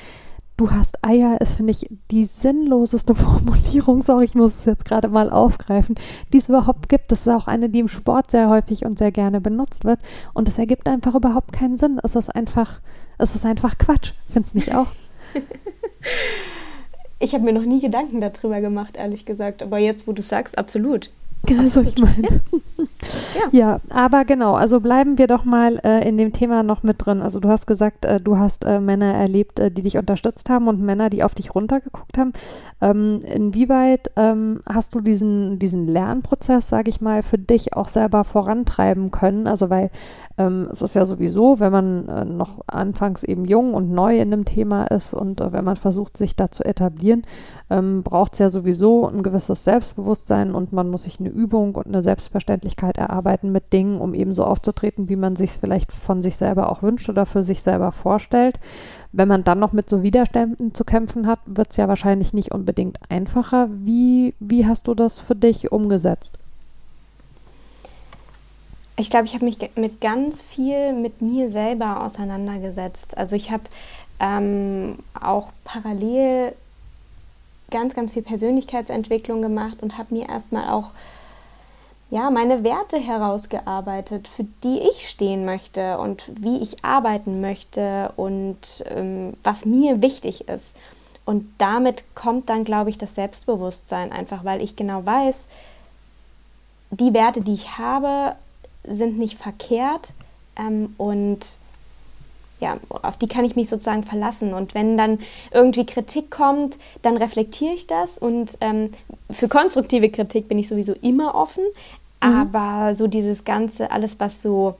[0.63, 4.01] du hast Eier, ist, finde ich, die sinnloseste Formulierung.
[4.01, 5.97] Sorry, ich muss es jetzt gerade mal aufgreifen,
[6.33, 7.11] die es überhaupt gibt.
[7.11, 9.99] Das ist auch eine, die im Sport sehr häufig und sehr gerne benutzt wird.
[10.35, 12.01] Und es ergibt einfach überhaupt keinen Sinn.
[12.03, 12.81] Es ist einfach,
[13.19, 14.13] es ist einfach Quatsch.
[14.27, 14.87] Findest du nicht auch?
[17.19, 19.63] ich habe mir noch nie Gedanken darüber gemacht, ehrlich gesagt.
[19.63, 21.11] Aber jetzt, wo du sagst, absolut.
[21.59, 22.29] Also ich meine.
[22.29, 22.85] Ja.
[23.53, 23.79] Ja.
[23.91, 27.23] aber genau, also bleiben wir doch mal äh, in dem Thema noch mit drin.
[27.23, 30.69] Also du hast gesagt, äh, du hast äh, Männer erlebt, äh, die dich unterstützt haben
[30.69, 32.33] und Männer, die auf dich runtergeguckt haben.
[32.81, 38.25] Ähm, inwieweit ähm, hast du diesen, diesen Lernprozess, sage ich mal, für dich auch selber
[38.25, 39.47] vorantreiben können?
[39.47, 39.91] Also weil
[40.39, 44.31] ähm, es ist ja sowieso, wenn man äh, noch anfangs eben jung und neu in
[44.31, 47.23] dem Thema ist und äh, wenn man versucht, sich da zu etablieren,
[47.71, 51.87] ähm, braucht es ja sowieso ein gewisses Selbstbewusstsein und man muss sich eine Übung und
[51.87, 56.23] eine Selbstverständlichkeit erarbeiten mit Dingen, um eben so aufzutreten, wie man sich es vielleicht von
[56.23, 58.59] sich selber auch wünscht oder für sich selber vorstellt.
[59.13, 62.53] Wenn man dann noch mit so Widerständen zu kämpfen hat, wird es ja wahrscheinlich nicht
[62.53, 63.69] unbedingt einfacher.
[63.71, 66.39] Wie, wie hast du das für dich umgesetzt?
[68.97, 73.17] Ich glaube, ich habe mich mit ganz viel mit mir selber auseinandergesetzt.
[73.17, 73.65] Also ich habe
[74.21, 76.53] ähm, auch parallel
[77.71, 80.93] ganz, ganz viel Persönlichkeitsentwicklung gemacht und habe mir erstmal auch
[82.13, 88.85] ja, meine Werte herausgearbeitet, für die ich stehen möchte und wie ich arbeiten möchte und
[88.85, 90.77] ähm, was mir wichtig ist.
[91.25, 95.49] Und damit kommt dann, glaube ich, das Selbstbewusstsein einfach, weil ich genau weiß,
[96.91, 98.37] die Werte, die ich habe,
[98.85, 100.11] sind nicht verkehrt
[100.59, 101.39] ähm, und
[102.61, 104.55] ja, auf die kann ich mich sozusagen verlassen.
[104.55, 105.19] Und wenn dann
[105.51, 108.19] irgendwie Kritik kommt, dann reflektiere ich das.
[108.19, 108.93] Und ähm,
[109.31, 111.65] für konstruktive Kritik bin ich sowieso immer offen.
[112.23, 112.55] Mhm.
[112.55, 114.77] Aber so dieses Ganze, alles, was so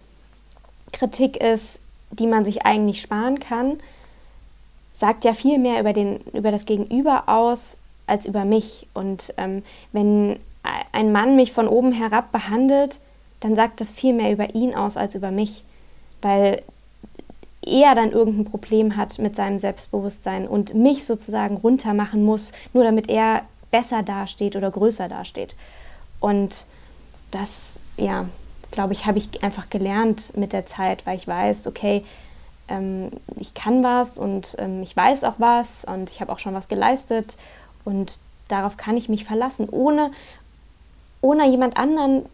[0.93, 3.79] Kritik ist, die man sich eigentlich sparen kann,
[4.95, 8.87] sagt ja viel mehr über, den, über das Gegenüber aus als über mich.
[8.95, 10.39] Und ähm, wenn
[10.93, 13.01] ein Mann mich von oben herab behandelt,
[13.41, 15.65] dann sagt das viel mehr über ihn aus als über mich.
[16.21, 16.63] Weil
[17.65, 23.09] er dann irgendein Problem hat mit seinem Selbstbewusstsein und mich sozusagen runtermachen muss, nur damit
[23.09, 25.57] er besser dasteht oder größer dasteht.
[26.21, 26.67] Und
[27.33, 28.27] das, ja,
[28.71, 32.05] glaube ich, habe ich einfach gelernt mit der Zeit, weil ich weiß, okay,
[32.69, 36.55] ähm, ich kann was und ähm, ich weiß auch was und ich habe auch schon
[36.55, 37.37] was geleistet
[37.85, 38.19] und
[38.49, 40.13] darauf kann ich mich verlassen, ohne,
[41.21, 42.25] ohne jemand anderen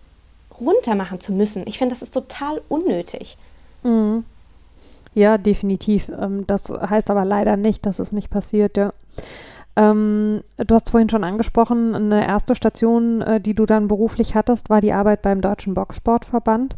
[0.61, 1.67] runtermachen zu müssen.
[1.67, 3.37] Ich finde, das ist total unnötig.
[3.83, 4.25] Mhm.
[5.15, 6.09] Ja, definitiv.
[6.09, 8.93] Ähm, das heißt aber leider nicht, dass es nicht passiert, ja.
[9.79, 14.71] Ähm, du hast vorhin schon angesprochen, eine erste Station, äh, die du dann beruflich hattest,
[14.71, 16.77] war die Arbeit beim Deutschen Boxsportverband.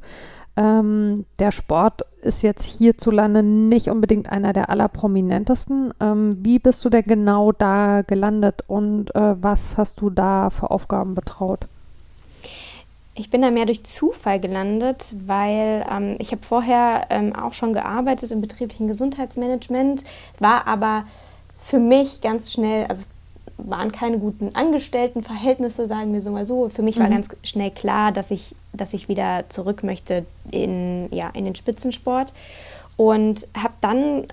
[0.55, 5.95] Ähm, der Sport ist jetzt hierzulande nicht unbedingt einer der allerprominentesten.
[5.99, 10.71] Ähm, wie bist du denn genau da gelandet und äh, was hast du da für
[10.71, 11.67] Aufgaben betraut?
[13.15, 17.73] Ich bin da mehr durch Zufall gelandet, weil ähm, ich habe vorher ähm, auch schon
[17.73, 20.05] gearbeitet im betrieblichen Gesundheitsmanagement,
[20.39, 21.05] war aber
[21.71, 23.07] für mich ganz schnell, also
[23.57, 26.69] waren keine guten Angestelltenverhältnisse, sagen wir so mal so.
[26.69, 27.03] Für mich mhm.
[27.03, 31.55] war ganz schnell klar, dass ich, dass ich wieder zurück möchte in, ja, in den
[31.55, 32.33] Spitzensport.
[32.97, 34.27] Und habe dann,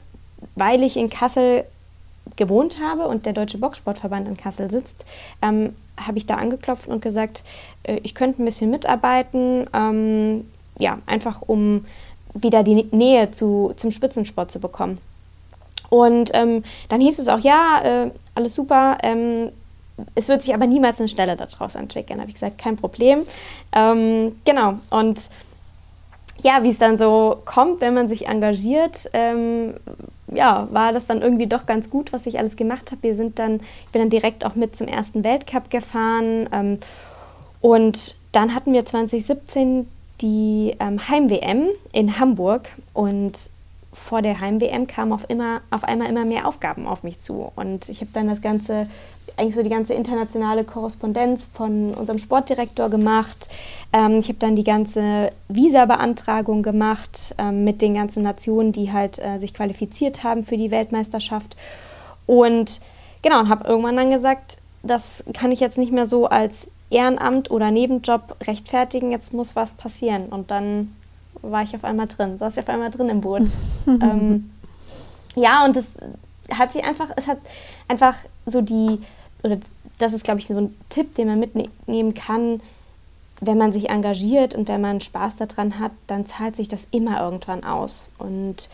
[0.55, 1.63] weil ich in Kassel
[2.37, 5.05] gewohnt habe und der Deutsche Boxsportverband in Kassel sitzt,
[5.43, 7.43] ähm, habe ich da angeklopft und gesagt,
[7.83, 10.45] äh, ich könnte ein bisschen mitarbeiten, ähm,
[10.79, 11.85] ja, einfach um
[12.33, 14.97] wieder die Nähe zu, zum Spitzensport zu bekommen.
[15.89, 19.51] Und ähm, dann hieß es auch, ja, äh, alles super, ähm,
[20.15, 22.19] es wird sich aber niemals eine Stelle daraus entwickeln.
[22.19, 23.21] Habe ich gesagt, kein Problem.
[23.73, 25.21] Ähm, genau, und
[26.39, 29.73] ja, wie es dann so kommt, wenn man sich engagiert, ähm,
[30.31, 33.03] ja, war das dann irgendwie doch ganz gut, was ich alles gemacht habe.
[33.03, 36.79] Wir sind dann, ich bin dann direkt auch mit zum ersten Weltcup gefahren ähm,
[37.61, 39.87] und dann hatten wir 2017
[40.21, 43.49] die ähm, Heim-WM in Hamburg und
[43.93, 47.51] vor der Heim-WM kamen auf, immer, auf einmal immer mehr Aufgaben auf mich zu.
[47.55, 48.87] Und ich habe dann das Ganze,
[49.37, 53.49] eigentlich so die ganze internationale Korrespondenz von unserem Sportdirektor gemacht.
[53.93, 59.19] Ähm, ich habe dann die ganze Visa-Beantragung gemacht ähm, mit den ganzen Nationen, die halt
[59.19, 61.55] äh, sich qualifiziert haben für die Weltmeisterschaft.
[62.25, 62.81] Und
[63.21, 67.51] genau, und habe irgendwann dann gesagt, das kann ich jetzt nicht mehr so als Ehrenamt
[67.51, 70.27] oder Nebenjob rechtfertigen, jetzt muss was passieren.
[70.27, 70.93] Und dann
[71.51, 73.49] war ich auf einmal drin, saß ich auf einmal drin im Boot.
[73.87, 74.51] ähm,
[75.35, 75.91] ja, und das
[76.51, 77.37] hat sie einfach, es hat
[77.87, 78.99] einfach so die,
[79.43, 79.57] oder
[79.99, 82.61] das ist, glaube ich, so ein Tipp, den man mitnehmen kann,
[83.41, 87.21] wenn man sich engagiert und wenn man Spaß daran hat, dann zahlt sich das immer
[87.21, 88.09] irgendwann aus.
[88.17, 88.69] Und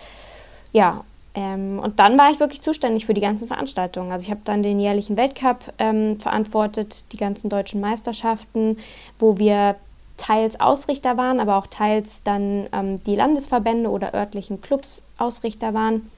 [0.71, 1.03] ja,
[1.35, 4.11] ähm, und dann war ich wirklich zuständig für die ganzen Veranstaltungen.
[4.11, 8.77] Also ich habe dann den jährlichen Weltcup ähm, verantwortet, die ganzen deutschen Meisterschaften,
[9.19, 9.75] wo wir
[10.17, 16.09] teils Ausrichter waren, aber auch teils dann ähm, die Landesverbände oder örtlichen Clubs Ausrichter waren.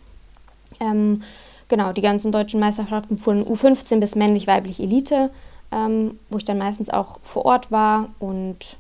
[0.80, 1.24] Ähm,
[1.68, 5.30] genau, die ganzen deutschen Meisterschaften von U15 bis männlich-weiblich Elite,
[5.72, 8.78] ähm, wo ich dann meistens auch vor Ort war und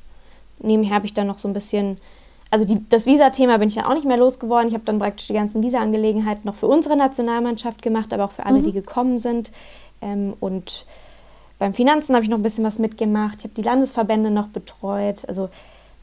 [0.59, 1.97] nebenher habe ich dann noch so ein bisschen,
[2.51, 4.67] also die, das Visa-Thema bin ich dann auch nicht mehr losgeworden.
[4.67, 8.45] Ich habe dann praktisch die ganzen Visa-Angelegenheiten noch für unsere Nationalmannschaft gemacht, aber auch für
[8.45, 8.63] alle, mhm.
[8.63, 9.51] die gekommen sind
[10.01, 10.85] ähm, und
[11.65, 13.39] beim Finanzen habe ich noch ein bisschen was mitgemacht.
[13.39, 15.27] Ich habe die Landesverbände noch betreut.
[15.27, 15.49] Also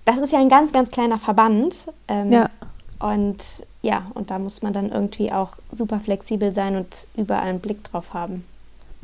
[0.04, 1.86] das ist ja ein ganz, ganz kleiner Verband.
[2.08, 2.50] Ähm, ja.
[2.98, 3.38] Und
[3.80, 7.84] ja, und da muss man dann irgendwie auch super flexibel sein und überall einen Blick
[7.84, 8.44] drauf haben.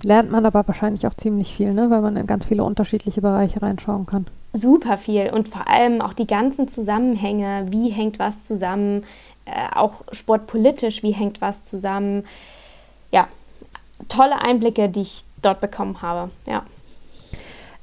[0.02, 1.90] Lernt man aber wahrscheinlich auch ziemlich viel, ne?
[1.90, 4.26] weil man in ganz viele unterschiedliche Bereiche reinschauen kann.
[4.52, 9.04] Super viel und vor allem auch die ganzen Zusammenhänge, wie hängt was zusammen,
[9.44, 12.24] äh, auch sportpolitisch, wie hängt was zusammen.
[13.12, 13.28] Ja,
[14.08, 16.30] tolle Einblicke, die ich dort bekommen habe.
[16.46, 16.62] Ja.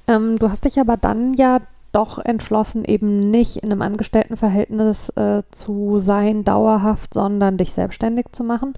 [0.08, 1.60] Ähm, du hast dich aber dann ja
[1.92, 8.44] doch entschlossen, eben nicht in einem Angestelltenverhältnis äh, zu sein, dauerhaft, sondern dich selbstständig zu
[8.44, 8.74] machen.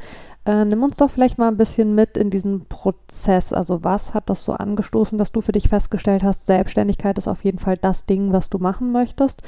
[0.46, 3.54] Äh, nimm uns doch vielleicht mal ein bisschen mit in diesen Prozess.
[3.54, 7.44] Also was hat das so angestoßen, dass du für dich festgestellt hast, Selbstständigkeit ist auf
[7.44, 9.42] jeden Fall das Ding, was du machen möchtest?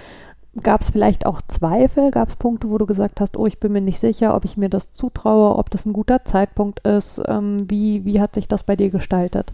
[0.63, 2.11] Gab es vielleicht auch Zweifel?
[2.11, 4.57] Gab es Punkte, wo du gesagt hast, oh, ich bin mir nicht sicher, ob ich
[4.57, 7.21] mir das zutraue, ob das ein guter Zeitpunkt ist?
[7.27, 9.51] Ähm, wie, wie hat sich das bei dir gestaltet?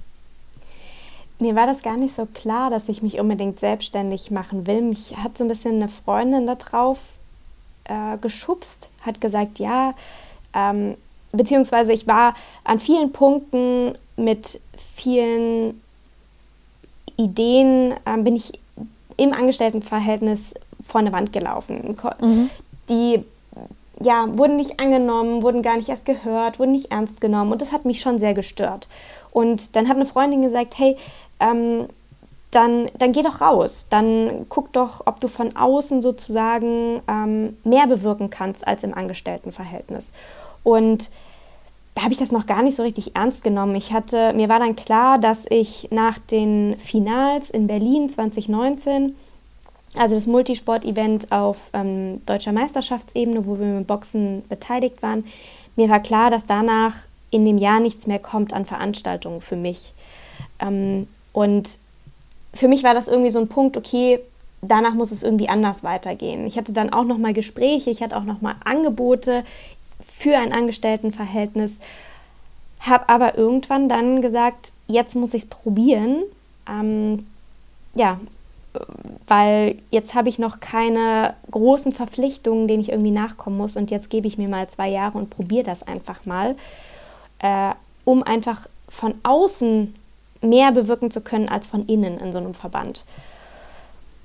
[1.39, 4.81] Mir war das gar nicht so klar, dass ich mich unbedingt selbstständig machen will.
[4.81, 6.99] Mich hat so ein bisschen eine Freundin darauf
[7.85, 9.93] äh, geschubst, hat gesagt, ja,
[10.53, 10.95] ähm,
[11.33, 14.61] beziehungsweise ich war an vielen Punkten mit
[14.95, 15.81] vielen
[17.17, 18.59] Ideen, äh, bin ich
[19.17, 20.53] im Angestelltenverhältnis
[20.87, 21.97] vor eine Wand gelaufen.
[22.21, 22.49] Mhm.
[22.89, 23.23] Die
[24.01, 27.71] ja, wurden nicht angenommen, wurden gar nicht erst gehört, wurden nicht ernst genommen und das
[27.71, 28.87] hat mich schon sehr gestört.
[29.31, 30.97] Und dann hat eine Freundin gesagt, hey,
[31.39, 31.87] ähm,
[32.51, 37.87] dann, dann geh doch raus, dann guck doch, ob du von außen sozusagen ähm, mehr
[37.87, 40.11] bewirken kannst als im Angestelltenverhältnis.
[40.63, 41.09] Und
[41.95, 43.75] da habe ich das noch gar nicht so richtig ernst genommen.
[43.75, 49.15] Ich hatte, mir war dann klar, dass ich nach den Finals in Berlin 2019
[49.97, 55.25] also das Multisport-Event auf ähm, deutscher Meisterschaftsebene, wo wir mit Boxen beteiligt waren.
[55.75, 56.93] Mir war klar, dass danach
[57.31, 59.93] in dem Jahr nichts mehr kommt an Veranstaltungen für mich.
[60.59, 61.79] Ähm, und
[62.53, 64.19] für mich war das irgendwie so ein Punkt, okay,
[64.61, 66.47] danach muss es irgendwie anders weitergehen.
[66.47, 69.43] Ich hatte dann auch noch mal Gespräche, ich hatte auch noch mal Angebote
[70.05, 71.79] für ein Angestelltenverhältnis,
[72.79, 76.23] habe aber irgendwann dann gesagt, jetzt muss ich es probieren.
[76.69, 77.25] Ähm,
[77.93, 78.19] ja,
[79.27, 84.09] weil jetzt habe ich noch keine großen Verpflichtungen, denen ich irgendwie nachkommen muss und jetzt
[84.09, 86.55] gebe ich mir mal zwei Jahre und probiere das einfach mal,
[87.39, 87.71] äh,
[88.03, 89.93] um einfach von außen
[90.41, 93.03] mehr bewirken zu können als von innen in so einem Verband.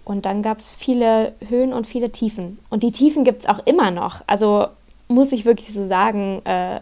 [0.04, 2.58] Und dann gab es viele Höhen und viele Tiefen.
[2.68, 4.22] Und die Tiefen gibt es auch immer noch.
[4.26, 4.66] Also
[5.08, 6.80] muss ich wirklich so sagen, äh,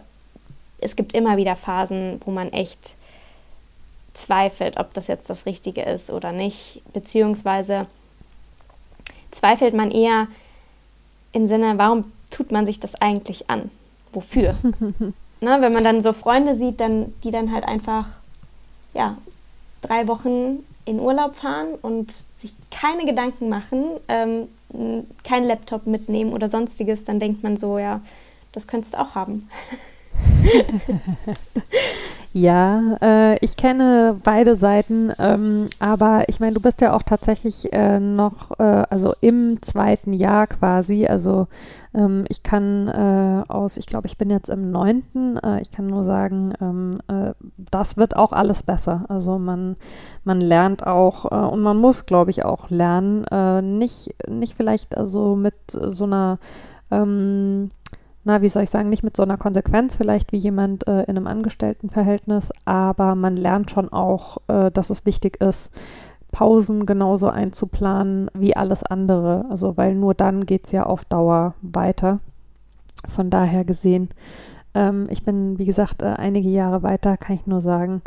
[0.79, 2.95] es gibt immer wieder Phasen, wo man echt
[4.13, 7.85] zweifelt, ob das jetzt das Richtige ist oder nicht, beziehungsweise
[9.31, 10.27] zweifelt man eher
[11.31, 13.69] im Sinne, warum tut man sich das eigentlich an?
[14.11, 14.55] Wofür?
[15.41, 18.07] ne, wenn man dann so Freunde sieht, dann, die dann halt einfach
[18.93, 19.17] ja,
[19.81, 24.47] drei Wochen in Urlaub fahren und sich keine Gedanken machen, ähm,
[25.23, 28.01] keinen Laptop mitnehmen oder sonstiges, dann denkt man so, ja,
[28.51, 29.49] das könntest du auch haben.
[32.31, 37.73] Ja, äh, ich kenne beide Seiten, ähm, aber ich meine, du bist ja auch tatsächlich
[37.73, 41.07] äh, noch, äh, also im zweiten Jahr quasi.
[41.07, 41.47] Also
[41.91, 45.87] ähm, ich kann äh, aus, ich glaube, ich bin jetzt im neunten, äh, ich kann
[45.87, 47.33] nur sagen, ähm, äh,
[47.71, 49.05] das wird auch alles besser.
[49.09, 49.75] Also man,
[50.23, 53.25] man lernt auch und man muss, glaube ich, auch lernen,
[53.79, 56.37] nicht, nicht vielleicht also mit so einer
[56.91, 57.69] ähm,
[58.23, 61.17] na, wie soll ich sagen, nicht mit so einer Konsequenz vielleicht wie jemand äh, in
[61.17, 65.71] einem Angestelltenverhältnis, aber man lernt schon auch, äh, dass es wichtig ist,
[66.31, 69.45] Pausen genauso einzuplanen wie alles andere.
[69.49, 72.19] Also, weil nur dann geht es ja auf Dauer weiter.
[73.07, 74.09] Von daher gesehen,
[74.75, 78.01] ähm, ich bin, wie gesagt, äh, einige Jahre weiter, kann ich nur sagen,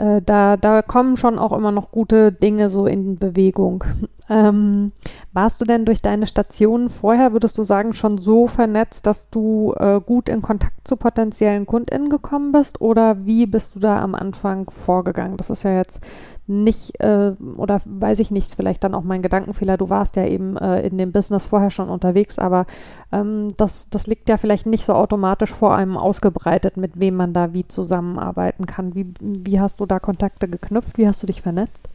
[0.00, 3.84] äh, da, da kommen schon auch immer noch gute Dinge so in Bewegung.
[4.32, 4.92] Ähm,
[5.32, 9.74] warst du denn durch deine Stationen vorher, würdest du sagen, schon so vernetzt, dass du
[9.76, 12.80] äh, gut in Kontakt zu potenziellen KundInnen gekommen bist?
[12.80, 15.36] Oder wie bist du da am Anfang vorgegangen?
[15.36, 16.06] Das ist ja jetzt
[16.50, 19.76] nicht, äh, oder weiß ich nicht, vielleicht dann auch mein Gedankenfehler.
[19.76, 22.66] Du warst ja eben äh, in dem Business vorher schon unterwegs, aber
[23.12, 27.32] ähm, das, das liegt ja vielleicht nicht so automatisch vor einem ausgebreitet, mit wem man
[27.32, 28.94] da wie zusammenarbeiten kann.
[28.94, 30.98] Wie, wie hast du da Kontakte geknüpft?
[30.98, 31.88] Wie hast du dich vernetzt?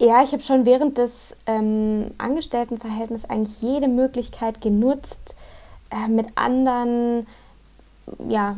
[0.00, 5.36] Ja, ich habe schon während des ähm, Angestelltenverhältnisses eigentlich jede Möglichkeit genutzt,
[5.90, 7.26] äh, mit anderen,
[8.28, 8.56] ja,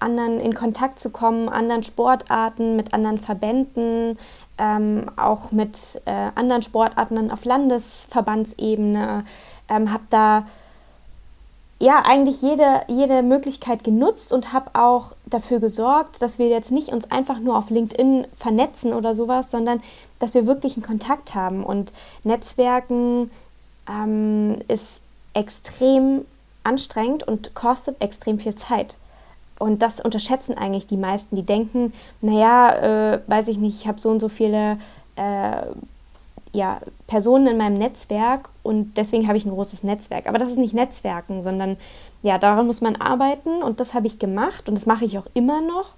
[0.00, 4.18] anderen in Kontakt zu kommen, anderen Sportarten, mit anderen Verbänden,
[4.58, 9.24] ähm, auch mit äh, anderen Sportarten auf Landesverbandsebene.
[9.68, 10.46] Ähm, habe da
[11.80, 16.88] ja, eigentlich jede, jede Möglichkeit genutzt und habe auch dafür gesorgt, dass wir jetzt nicht
[16.88, 19.82] uns einfach nur auf LinkedIn vernetzen oder sowas, sondern
[20.18, 21.64] dass wir wirklich einen Kontakt haben.
[21.64, 23.30] Und Netzwerken
[23.88, 25.00] ähm, ist
[25.34, 26.24] extrem
[26.62, 28.96] anstrengend und kostet extrem viel Zeit.
[29.64, 31.36] Und das unterschätzen eigentlich die meisten.
[31.36, 34.76] Die denken, naja, äh, weiß ich nicht, ich habe so und so viele
[35.16, 35.62] äh,
[36.52, 40.26] ja, Personen in meinem Netzwerk und deswegen habe ich ein großes Netzwerk.
[40.26, 41.78] Aber das ist nicht Netzwerken, sondern
[42.22, 45.26] ja, daran muss man arbeiten und das habe ich gemacht und das mache ich auch
[45.32, 45.92] immer noch.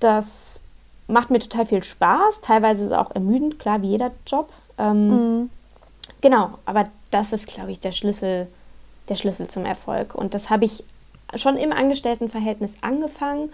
[0.00, 0.62] Das
[1.08, 2.40] macht mir total viel Spaß.
[2.40, 4.48] Teilweise ist es auch ermüdend, klar, wie jeder Job.
[4.78, 5.08] Ähm,
[5.40, 5.50] mhm.
[6.22, 8.46] Genau, aber das ist, glaube ich, der Schlüssel,
[9.10, 10.14] der Schlüssel zum Erfolg.
[10.14, 10.84] Und das habe ich
[11.34, 13.50] schon im Angestelltenverhältnis angefangen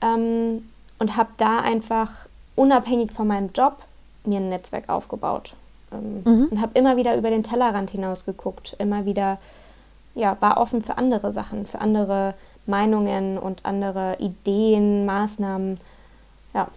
[0.00, 2.10] ähm, und habe da einfach
[2.56, 3.78] unabhängig von meinem Job
[4.24, 5.54] mir ein Netzwerk aufgebaut
[5.92, 6.48] ähm, mhm.
[6.50, 9.38] und habe immer wieder über den Tellerrand hinaus geguckt, immer wieder
[10.14, 12.34] ja, war offen für andere Sachen, für andere
[12.66, 15.78] Meinungen und andere Ideen, Maßnahmen.
[16.52, 16.68] Ja.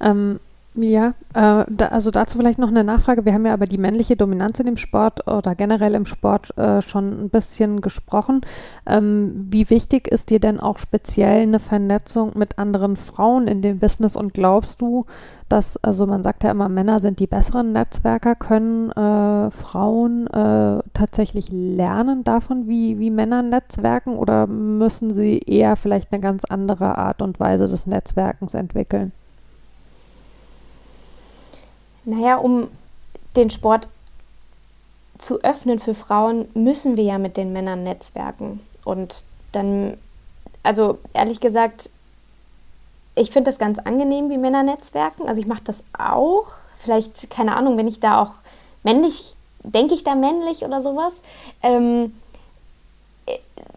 [0.00, 0.38] Ähm,
[0.82, 3.24] Ja, äh, da, also dazu vielleicht noch eine Nachfrage.
[3.24, 6.80] Wir haben ja aber die männliche Dominanz in dem Sport oder generell im Sport äh,
[6.80, 8.40] schon ein bisschen gesprochen.
[8.86, 13.78] Ähm, wie wichtig ist dir denn auch speziell eine Vernetzung mit anderen Frauen in dem
[13.78, 15.04] Business und glaubst du,
[15.50, 20.82] dass, also man sagt ja immer, Männer sind die besseren Netzwerker, können äh, Frauen äh,
[20.94, 26.96] tatsächlich lernen davon, wie, wie Männer netzwerken oder müssen sie eher vielleicht eine ganz andere
[26.96, 29.12] Art und Weise des Netzwerkens entwickeln?
[32.04, 32.68] Naja, um
[33.36, 33.88] den Sport
[35.18, 38.60] zu öffnen für Frauen, müssen wir ja mit den Männern netzwerken.
[38.84, 39.96] Und dann,
[40.62, 41.90] also ehrlich gesagt,
[43.14, 45.28] ich finde das ganz angenehm, wie Männer netzwerken.
[45.28, 46.46] Also ich mache das auch.
[46.76, 48.30] Vielleicht, keine Ahnung, wenn ich da auch
[48.82, 51.12] männlich, denke ich da männlich oder sowas.
[51.62, 52.14] Ähm,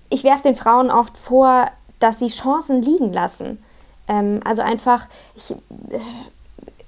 [0.10, 1.70] ich werfe den Frauen oft vor,
[2.00, 3.62] dass sie Chancen liegen lassen.
[4.08, 6.00] Ähm, also einfach, ich, äh,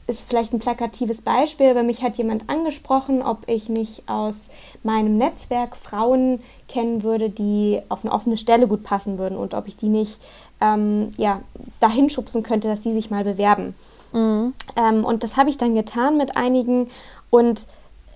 [0.07, 4.49] ist vielleicht ein plakatives Beispiel, aber mich hat jemand angesprochen, ob ich nicht aus
[4.83, 9.67] meinem Netzwerk Frauen kennen würde, die auf eine offene Stelle gut passen würden und ob
[9.67, 10.19] ich die nicht
[10.61, 11.41] ähm, ja,
[11.79, 13.73] dahin schubsen könnte, dass die sich mal bewerben.
[14.13, 14.53] Mhm.
[14.75, 16.89] Ähm, und das habe ich dann getan mit einigen
[17.31, 17.65] und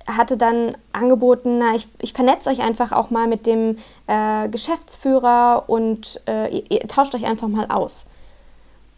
[0.08, 3.78] hatte dann angeboten, na, ich, ich vernetze euch einfach auch mal mit dem
[4.08, 8.08] äh, Geschäftsführer und äh, ihr, ihr tauscht euch einfach mal aus.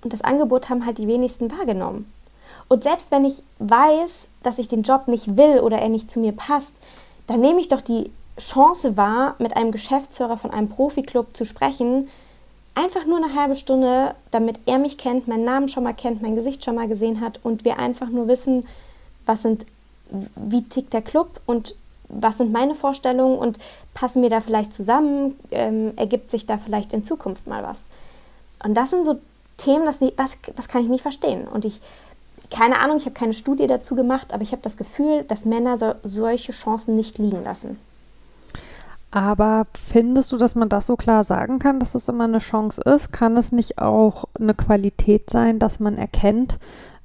[0.03, 2.11] Und das Angebot haben halt die wenigsten wahrgenommen.
[2.71, 6.21] Und selbst wenn ich weiß, dass ich den Job nicht will oder er nicht zu
[6.21, 6.77] mir passt,
[7.27, 8.09] dann nehme ich doch die
[8.39, 12.07] Chance wahr, mit einem Geschäftsführer von einem Profiklub zu sprechen,
[12.73, 16.37] einfach nur eine halbe Stunde, damit er mich kennt, meinen Namen schon mal kennt, mein
[16.37, 18.65] Gesicht schon mal gesehen hat und wir einfach nur wissen,
[19.25, 19.65] was sind,
[20.37, 21.75] wie tickt der Club und
[22.07, 23.59] was sind meine Vorstellungen und
[23.93, 27.81] passen wir da vielleicht zusammen, ähm, ergibt sich da vielleicht in Zukunft mal was.
[28.63, 29.19] Und das sind so
[29.57, 31.45] Themen, das, das, das kann ich nicht verstehen.
[31.45, 31.81] Und ich
[32.51, 35.77] keine Ahnung, ich habe keine Studie dazu gemacht, aber ich habe das Gefühl, dass Männer
[35.77, 37.79] so, solche Chancen nicht liegen lassen.
[39.11, 42.81] Aber findest du, dass man das so klar sagen kann, dass es immer eine Chance
[42.81, 43.11] ist?
[43.11, 46.59] Kann es nicht auch eine Qualität sein, dass man erkennt,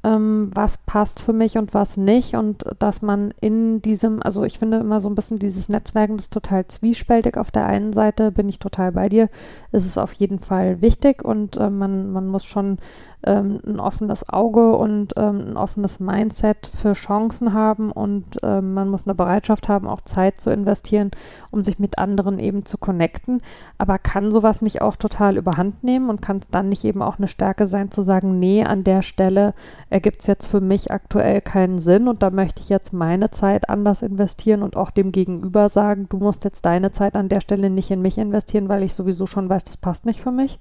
[0.06, 4.60] ähm, was passt für mich und was nicht und dass man in diesem, also ich
[4.60, 7.36] finde immer so ein bisschen dieses Netzwerken ist total zwiespältig.
[7.36, 9.28] Auf der einen Seite bin ich total bei dir,
[9.72, 12.78] ist es auf jeden Fall wichtig und äh, man, man muss schon
[13.24, 18.88] ähm, ein offenes Auge und ähm, ein offenes Mindset für Chancen haben und ähm, man
[18.88, 21.10] muss eine Bereitschaft haben, auch Zeit zu investieren,
[21.50, 23.40] um sich mit anderen eben zu connecten.
[23.78, 27.18] Aber kann sowas nicht auch total überhand nehmen und kann es dann nicht eben auch
[27.18, 29.54] eine Stärke sein, zu sagen, nee, an der Stelle
[29.90, 33.68] ergibt es jetzt für mich aktuell keinen Sinn und da möchte ich jetzt meine Zeit
[33.68, 37.70] anders investieren und auch dem Gegenüber sagen, du musst jetzt deine Zeit an der Stelle
[37.70, 40.58] nicht in mich investieren, weil ich sowieso schon weiß, das passt nicht für mich?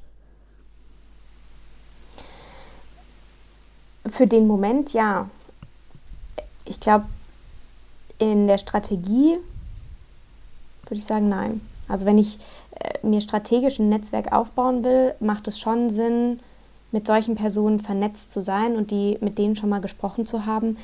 [4.09, 5.29] Für den Moment ja.
[6.65, 7.05] Ich glaube,
[8.17, 9.37] in der Strategie
[10.83, 11.61] würde ich sagen, nein.
[11.87, 12.39] Also wenn ich
[12.79, 16.39] äh, mir strategisch ein Netzwerk aufbauen will, macht es schon Sinn,
[16.91, 20.77] mit solchen Personen vernetzt zu sein und die mit denen schon mal gesprochen zu haben,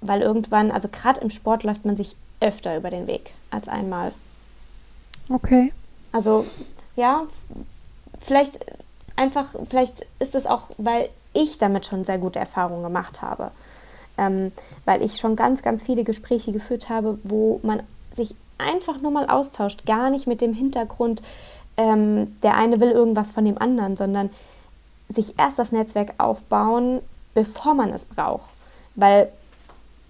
[0.00, 4.12] weil irgendwann, also gerade im Sport läuft man sich öfter über den Weg als einmal.
[5.28, 5.72] Okay.
[6.12, 6.44] Also
[6.96, 7.22] ja,
[8.20, 8.58] vielleicht
[9.16, 13.50] einfach, vielleicht ist es auch, weil ich damit schon sehr gute Erfahrungen gemacht habe.
[14.16, 14.52] Ähm,
[14.84, 17.82] weil ich schon ganz, ganz viele Gespräche geführt habe, wo man
[18.14, 21.22] sich einfach nur mal austauscht, gar nicht mit dem Hintergrund,
[21.76, 24.30] ähm, der eine will irgendwas von dem anderen, sondern
[25.08, 27.00] sich erst das Netzwerk aufbauen,
[27.34, 28.48] bevor man es braucht.
[28.94, 29.30] Weil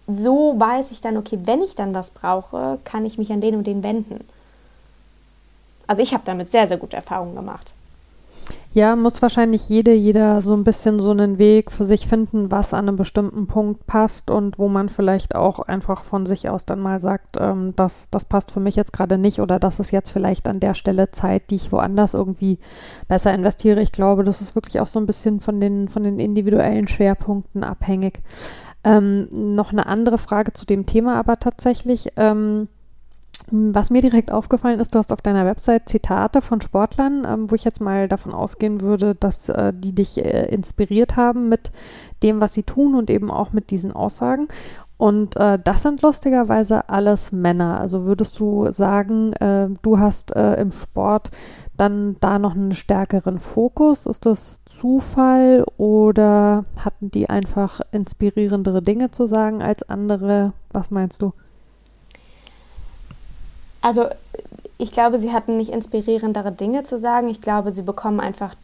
[0.07, 3.57] so weiß ich dann, okay, wenn ich dann was brauche, kann ich mich an den
[3.57, 4.21] und den wenden.
[5.87, 7.75] Also ich habe damit sehr, sehr gute Erfahrungen gemacht.
[8.75, 12.75] Ja, muss wahrscheinlich jede, jeder so ein bisschen so einen Weg für sich finden, was
[12.75, 16.81] an einem bestimmten Punkt passt und wo man vielleicht auch einfach von sich aus dann
[16.81, 20.11] mal sagt, ähm, das, das passt für mich jetzt gerade nicht oder das ist jetzt
[20.11, 22.59] vielleicht an der Stelle Zeit, die ich woanders irgendwie
[23.07, 23.81] besser investiere.
[23.81, 27.63] Ich glaube, das ist wirklich auch so ein bisschen von den, von den individuellen Schwerpunkten
[27.63, 28.23] abhängig.
[28.83, 32.09] Ähm, noch eine andere Frage zu dem Thema aber tatsächlich.
[32.17, 32.67] Ähm,
[33.51, 37.55] was mir direkt aufgefallen ist, du hast auf deiner Website Zitate von Sportlern, ähm, wo
[37.55, 41.71] ich jetzt mal davon ausgehen würde, dass äh, die dich äh, inspiriert haben mit
[42.23, 44.49] dem, was sie tun und eben auch mit diesen Aussagen.
[44.97, 47.81] Und äh, das sind lustigerweise alles Männer.
[47.81, 51.31] Also würdest du sagen, äh, du hast äh, im Sport
[51.77, 54.07] dann da noch einen stärkeren Fokus?
[54.07, 60.53] Ist das Zufall oder hatten die einfach inspirierendere Dinge zu sagen als andere?
[60.73, 61.33] Was meinst du?
[63.85, 64.07] Also
[64.79, 67.29] ich glaube, sie hatten nicht inspirierendere Dinge zu sagen.
[67.29, 68.55] Ich glaube, sie bekommen einfach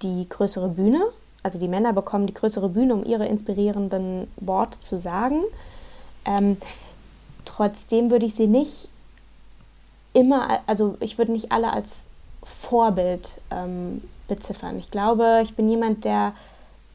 [0.00, 1.02] die größere Bühne.
[1.42, 5.42] also die Männer bekommen die größere Bühne, um ihre inspirierenden Worte zu sagen.
[6.24, 6.56] Ähm,
[7.44, 8.88] trotzdem würde ich sie nicht
[10.14, 12.06] immer, also ich würde nicht alle als
[12.42, 14.78] Vorbild ähm, beziffern.
[14.78, 16.32] Ich glaube, ich bin jemand, der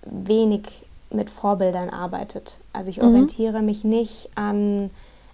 [0.04, 2.58] wenig mit Vorbildern arbeitet.
[2.74, 3.10] Also ich mhm.
[3.10, 4.90] orientiere mich nicht an,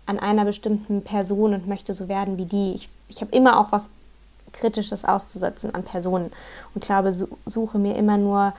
[0.06, 2.74] an einer bestimmten Person und möchte so werden wie die.
[2.74, 3.84] Ich, ich habe immer auch was
[4.54, 6.32] Kritisches auszusetzen an Personen
[6.74, 8.54] und glaube, so, suche mir immer nur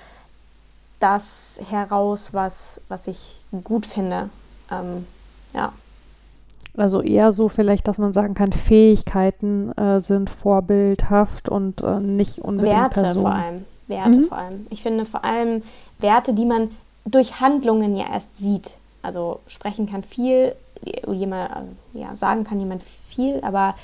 [1.00, 4.30] das heraus, was, was ich gut finde.
[4.70, 5.06] Ähm,
[5.52, 5.72] ja.
[6.76, 12.38] Also eher so vielleicht, dass man sagen kann, Fähigkeiten äh, sind vorbildhaft und äh, nicht
[12.38, 13.22] unbedingt Werte Personen.
[13.22, 13.64] vor allem.
[13.88, 14.24] Werte mhm.
[14.28, 14.66] vor allem.
[14.70, 15.62] Ich finde vor allem
[15.98, 16.70] Werte, die man
[17.04, 18.70] durch Handlungen ja erst sieht.
[19.02, 20.54] Also sprechen kann viel,
[21.12, 23.74] jemand, ja, sagen kann jemand viel, aber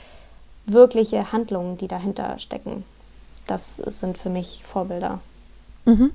[0.66, 2.84] wirkliche Handlungen, die dahinter stecken,
[3.46, 5.20] das sind für mich Vorbilder.
[5.84, 6.10] Mhm.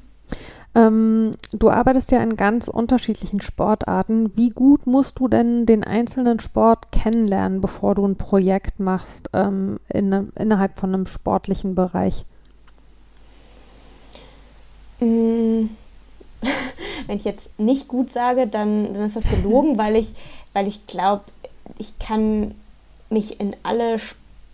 [0.75, 4.35] Ähm, du arbeitest ja in ganz unterschiedlichen Sportarten.
[4.35, 9.79] Wie gut musst du denn den einzelnen Sport kennenlernen, bevor du ein Projekt machst ähm,
[9.89, 12.25] in, innerhalb von einem sportlichen Bereich?
[14.99, 15.65] Mm.
[17.05, 20.13] Wenn ich jetzt nicht gut sage, dann, dann ist das gelogen, weil ich,
[20.53, 21.23] weil ich glaube,
[21.77, 22.55] ich kann
[23.09, 23.99] mich in alle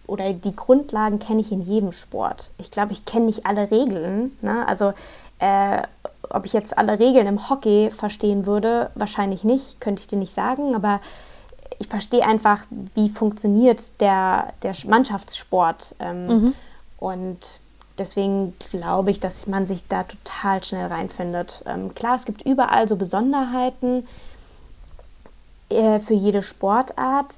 [0.08, 2.52] oder die Grundlagen kenne ich in jedem Sport.
[2.58, 4.38] Ich glaube, ich kenne nicht alle Regeln.
[4.42, 4.68] Ne?
[4.68, 4.94] Also
[5.38, 5.84] äh,
[6.30, 10.34] ob ich jetzt alle Regeln im Hockey verstehen würde, wahrscheinlich nicht, könnte ich dir nicht
[10.34, 11.00] sagen, aber
[11.80, 12.62] ich verstehe einfach,
[12.96, 15.96] wie funktioniert der, der Mannschaftssport.
[16.00, 16.56] Ähm, mhm.
[16.98, 17.60] Und
[17.98, 21.64] deswegen glaube ich, dass man sich da total schnell reinfindet.
[21.66, 24.08] Ähm, klar, es gibt überall so Besonderheiten
[25.70, 27.38] äh, für jede Sportart.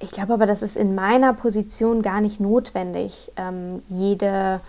[0.00, 4.60] Ich glaube aber, das ist in meiner Position gar nicht notwendig, ähm, jede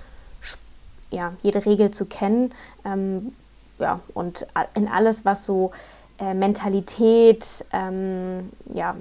[1.12, 2.54] ja, jede Regel zu kennen.
[2.86, 3.34] Ähm,
[3.80, 4.46] ja, und
[4.76, 5.72] in alles, was so
[6.20, 8.96] äh, Mentalität, ähm, ja,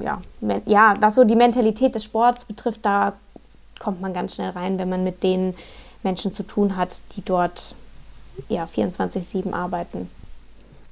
[0.00, 0.20] ja,
[0.64, 3.12] ja, was so die Mentalität des Sports betrifft, da
[3.78, 5.54] kommt man ganz schnell rein, wenn man mit den
[6.02, 7.74] Menschen zu tun hat, die dort
[8.48, 10.10] ja, 24-7 arbeiten.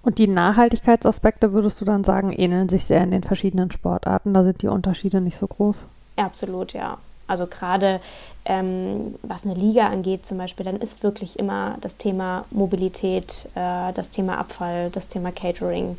[0.05, 4.35] Und die Nachhaltigkeitsaspekte, würdest du dann sagen, ähneln sich sehr in den verschiedenen Sportarten?
[4.35, 5.79] Da sind die Unterschiede nicht so groß?
[6.17, 6.99] Absolut, ja.
[7.27, 8.01] Also gerade
[8.45, 13.93] ähm, was eine Liga angeht zum Beispiel, dann ist wirklich immer das Thema Mobilität, äh,
[13.95, 15.97] das Thema Abfall, das Thema Catering.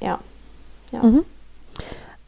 [0.00, 0.18] Ja.
[0.92, 1.02] ja.
[1.02, 1.24] Mhm.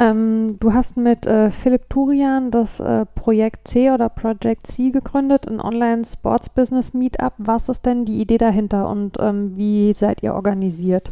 [0.01, 5.49] Ähm, du hast mit äh, Philipp Turian das äh, Projekt C oder Project C gegründet,
[5.49, 7.33] ein Online-Sports-Business-Meetup.
[7.39, 11.11] Was ist denn die Idee dahinter und ähm, wie seid ihr organisiert?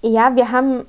[0.00, 0.86] Ja, wir haben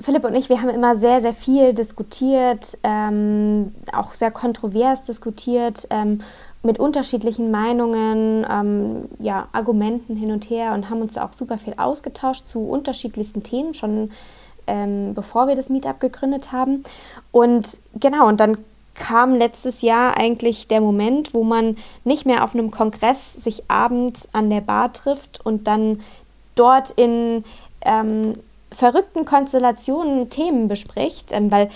[0.00, 5.86] Philipp und ich, wir haben immer sehr, sehr viel diskutiert, ähm, auch sehr kontrovers diskutiert,
[5.88, 6.20] ähm,
[6.62, 11.74] mit unterschiedlichen Meinungen, ähm, ja, Argumenten hin und her und haben uns auch super viel
[11.78, 14.10] ausgetauscht zu unterschiedlichsten Themen, schon
[14.66, 16.82] ähm, bevor wir das Meetup gegründet haben.
[17.32, 18.58] Und genau, und dann
[18.94, 24.28] kam letztes Jahr eigentlich der Moment, wo man nicht mehr auf einem Kongress sich abends
[24.32, 26.00] an der Bar trifft und dann
[26.54, 27.44] dort in
[27.82, 28.34] ähm,
[28.72, 31.70] verrückten Konstellationen Themen bespricht, ähm, weil,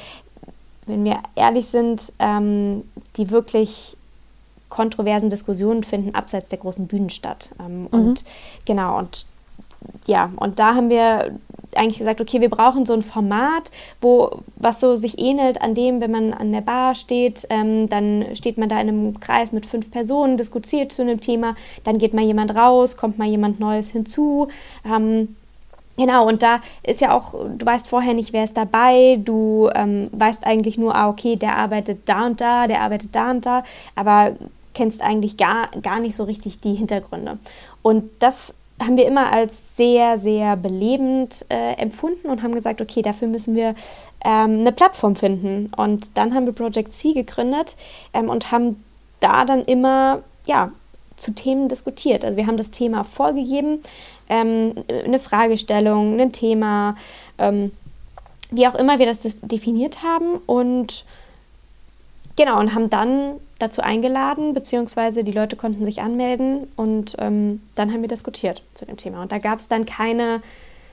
[0.87, 2.85] wenn wir ehrlich sind, ähm,
[3.17, 3.97] die wirklich
[4.69, 7.51] kontroversen Diskussionen finden abseits der großen Bühnen statt.
[7.61, 7.87] Ähm, mhm.
[7.89, 8.25] Und
[8.65, 9.27] genau, und
[10.07, 11.39] ja, und da haben wir
[11.77, 13.71] eigentlich gesagt, okay, wir brauchen so ein Format,
[14.01, 18.27] wo was so sich ähnelt an dem, wenn man an der Bar steht, ähm, dann
[18.35, 21.55] steht man da in einem Kreis mit fünf Personen, diskutiert zu einem Thema,
[21.85, 24.49] dann geht mal jemand raus, kommt mal jemand Neues hinzu.
[24.85, 25.37] Ähm,
[25.97, 30.09] Genau, und da ist ja auch, du weißt vorher nicht, wer ist dabei, du ähm,
[30.13, 33.65] weißt eigentlich nur, ah, okay, der arbeitet da und da, der arbeitet da und da,
[33.97, 34.33] aber
[34.73, 37.39] kennst eigentlich gar, gar nicht so richtig die Hintergründe.
[37.83, 43.03] Und das haben wir immer als sehr, sehr belebend äh, empfunden und haben gesagt, okay,
[43.03, 43.75] dafür müssen wir
[44.25, 45.71] ähm, eine Plattform finden.
[45.77, 47.77] Und dann haben wir Project C gegründet
[48.15, 48.83] ähm, und haben
[49.21, 50.73] da dann immer, ja,
[51.17, 52.25] zu Themen diskutiert.
[52.25, 53.83] Also wir haben das Thema vorgegeben,
[54.31, 54.73] ähm,
[55.05, 56.97] eine Fragestellung, ein Thema,
[57.39, 57.71] ähm,
[58.51, 61.05] wie auch immer wir das definiert haben und
[62.41, 67.93] genau und haben dann dazu eingeladen, beziehungsweise die Leute konnten sich anmelden und ähm, dann
[67.93, 69.21] haben wir diskutiert zu dem Thema.
[69.21, 70.41] Und da gab es dann keine,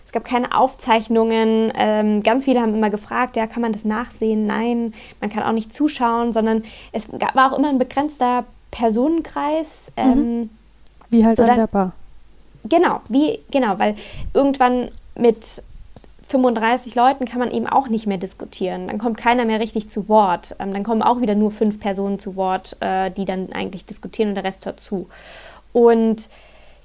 [0.06, 1.72] es gab keine Aufzeichnungen.
[1.78, 4.46] Ähm, ganz viele haben immer gefragt, ja, kann man das nachsehen?
[4.46, 9.94] Nein, man kann auch nicht zuschauen, sondern es war auch immer ein begrenzter Personenkreis.
[9.96, 10.04] Mhm.
[10.04, 10.50] Ähm,
[11.10, 11.94] wie halt so an der Bar.
[12.66, 13.96] Genau, wie, genau, weil
[14.34, 15.64] irgendwann mit
[16.30, 18.88] 35 Leuten kann man eben auch nicht mehr diskutieren.
[18.88, 20.56] Dann kommt keiner mehr richtig zu Wort.
[20.60, 24.30] Ähm, dann kommen auch wieder nur fünf Personen zu Wort, äh, die dann eigentlich diskutieren
[24.30, 25.08] und der Rest hört zu.
[25.72, 26.28] Und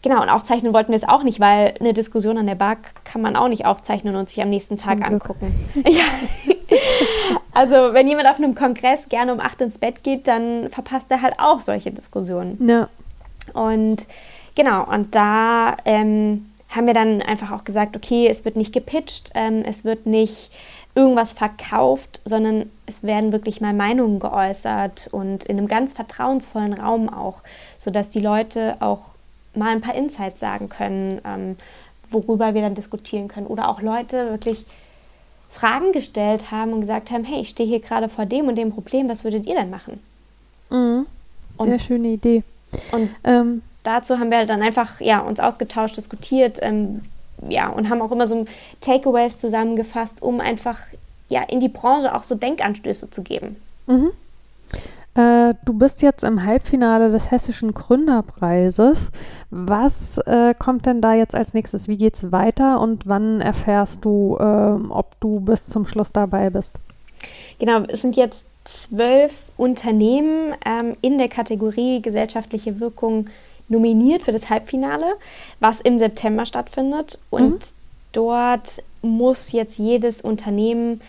[0.00, 3.20] genau, und aufzeichnen wollten wir es auch nicht, weil eine Diskussion an der Bar kann
[3.20, 5.52] man auch nicht aufzeichnen und sich am nächsten Tag angucken.
[5.88, 6.04] ja.
[7.52, 11.20] also wenn jemand auf einem Kongress gerne um acht ins Bett geht, dann verpasst er
[11.20, 12.68] halt auch solche Diskussionen.
[12.68, 12.88] Ja.
[13.54, 14.06] Und
[14.54, 16.46] genau, und da ähm,
[16.76, 20.52] haben wir dann einfach auch gesagt, okay, es wird nicht gepitcht, ähm, es wird nicht
[20.94, 27.08] irgendwas verkauft, sondern es werden wirklich mal Meinungen geäußert und in einem ganz vertrauensvollen Raum
[27.08, 27.42] auch,
[27.78, 29.12] sodass die Leute auch
[29.54, 31.56] mal ein paar Insights sagen können, ähm,
[32.10, 33.46] worüber wir dann diskutieren können.
[33.46, 34.66] Oder auch Leute wirklich
[35.50, 38.72] Fragen gestellt haben und gesagt haben, hey, ich stehe hier gerade vor dem und dem
[38.72, 40.00] Problem, was würdet ihr denn machen?
[40.70, 41.06] Mhm.
[41.58, 42.42] Sehr und, schöne Idee.
[42.92, 47.02] Und ähm, dazu haben wir dann einfach ja, uns ausgetauscht, diskutiert ähm,
[47.48, 48.44] ja, und haben auch immer so
[48.80, 50.78] Takeaways zusammengefasst, um einfach
[51.28, 53.56] ja, in die Branche auch so Denkanstöße zu geben.
[53.86, 54.12] Mhm.
[55.14, 59.10] Äh, du bist jetzt im Halbfinale des Hessischen Gründerpreises.
[59.50, 61.88] Was äh, kommt denn da jetzt als nächstes?
[61.88, 66.48] Wie geht es weiter und wann erfährst du, äh, ob du bis zum Schluss dabei
[66.48, 66.72] bist?
[67.58, 73.26] Genau, es sind jetzt zwölf Unternehmen ähm, in der Kategorie gesellschaftliche Wirkung
[73.68, 75.14] nominiert für das Halbfinale,
[75.60, 77.18] was im September stattfindet.
[77.30, 77.60] Und mhm.
[78.12, 81.00] dort muss jetzt jedes Unternehmen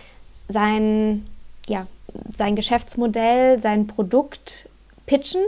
[0.47, 1.25] sein,
[1.67, 1.87] ja,
[2.35, 4.69] sein Geschäftsmodell, sein Produkt
[5.05, 5.41] pitchen,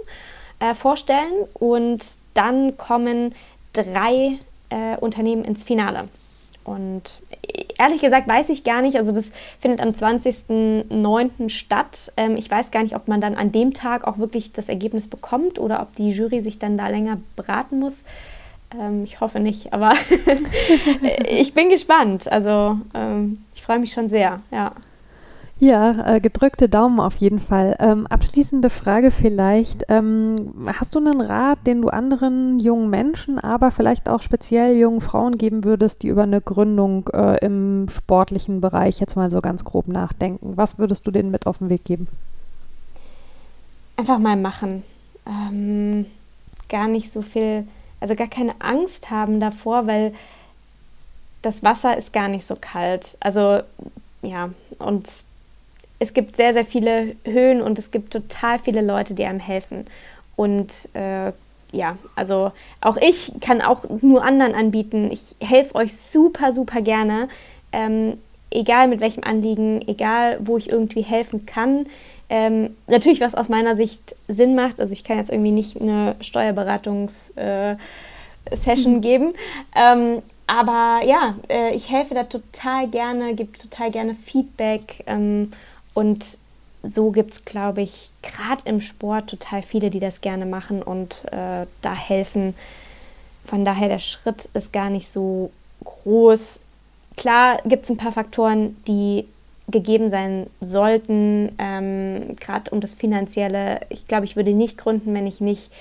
[0.59, 2.03] äh, vorstellen und
[2.33, 3.33] dann kommen
[3.73, 4.39] drei
[4.69, 6.07] äh, Unternehmen ins Finale.
[6.63, 7.19] Und
[7.77, 11.49] ehrlich gesagt weiß ich gar nicht, also das findet am 20.09.
[11.49, 12.11] statt.
[12.17, 15.07] Ähm, ich weiß gar nicht, ob man dann an dem Tag auch wirklich das Ergebnis
[15.07, 18.03] bekommt oder ob die Jury sich dann da länger beraten muss.
[18.79, 19.93] Ähm, ich hoffe nicht, aber
[21.29, 22.31] ich bin gespannt.
[22.31, 24.71] Also ähm, ich freue mich schon sehr, ja.
[25.57, 27.77] Ja, äh, gedrückte Daumen auf jeden Fall.
[27.79, 29.85] Ähm, abschließende Frage vielleicht.
[29.87, 30.35] Ähm,
[30.67, 35.37] hast du einen Rat, den du anderen jungen Menschen, aber vielleicht auch speziell jungen Frauen
[35.37, 39.87] geben würdest, die über eine Gründung äh, im sportlichen Bereich jetzt mal so ganz grob
[39.87, 40.57] nachdenken?
[40.57, 42.09] Was würdest du denen mit auf den Weg geben?
[43.95, 44.83] Einfach mal machen.
[45.25, 46.05] Ähm,
[46.67, 47.65] gar nicht so viel,
[48.01, 50.13] also gar keine Angst haben davor, weil
[51.41, 53.15] das Wasser ist gar nicht so kalt.
[53.21, 53.61] Also
[54.21, 54.49] ja,
[54.79, 55.07] und
[55.99, 59.87] es gibt sehr, sehr viele Höhen und es gibt total viele Leute, die einem helfen.
[60.35, 61.31] Und äh,
[61.71, 65.09] ja, also auch ich kann auch nur anderen anbieten.
[65.11, 67.29] Ich helfe euch super, super gerne.
[67.71, 68.17] Ähm,
[68.51, 71.85] egal mit welchem Anliegen, egal wo ich irgendwie helfen kann.
[72.29, 74.79] Ähm, natürlich, was aus meiner Sicht Sinn macht.
[74.79, 77.75] Also ich kann jetzt irgendwie nicht eine Steuerberatungs-Session
[78.55, 79.01] äh, mhm.
[79.01, 79.33] geben.
[79.75, 85.03] Ähm, aber ja, äh, ich helfe da total gerne, gebe total gerne Feedback.
[85.07, 85.51] Ähm,
[85.95, 86.37] und
[86.83, 91.25] so gibt es, glaube ich, gerade im Sport total viele, die das gerne machen und
[91.31, 92.53] äh, da helfen.
[93.43, 95.51] Von daher, der Schritt ist gar nicht so
[95.83, 96.61] groß.
[97.17, 99.25] Klar gibt es ein paar Faktoren, die
[99.67, 103.81] gegeben sein sollten, ähm, gerade um das Finanzielle.
[103.89, 105.71] Ich glaube, ich würde nicht gründen, wenn ich nicht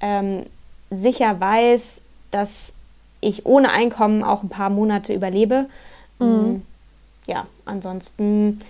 [0.00, 0.44] ähm,
[0.90, 2.00] sicher weiß,
[2.32, 2.72] dass
[3.20, 5.66] ich ohne Einkommen auch ein paar Monate überlebe.
[6.18, 6.62] Mhm.
[7.26, 8.60] Ja, ansonsten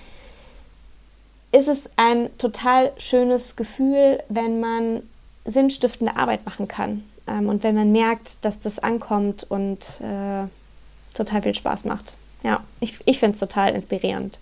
[1.53, 5.03] ist es ein total schönes Gefühl, wenn man
[5.45, 10.47] sinnstiftende Arbeit machen kann ähm, und wenn man merkt, dass das ankommt und äh,
[11.15, 12.15] total viel Spaß macht.
[12.43, 14.39] Ja, ich, ich finde es total inspirierend.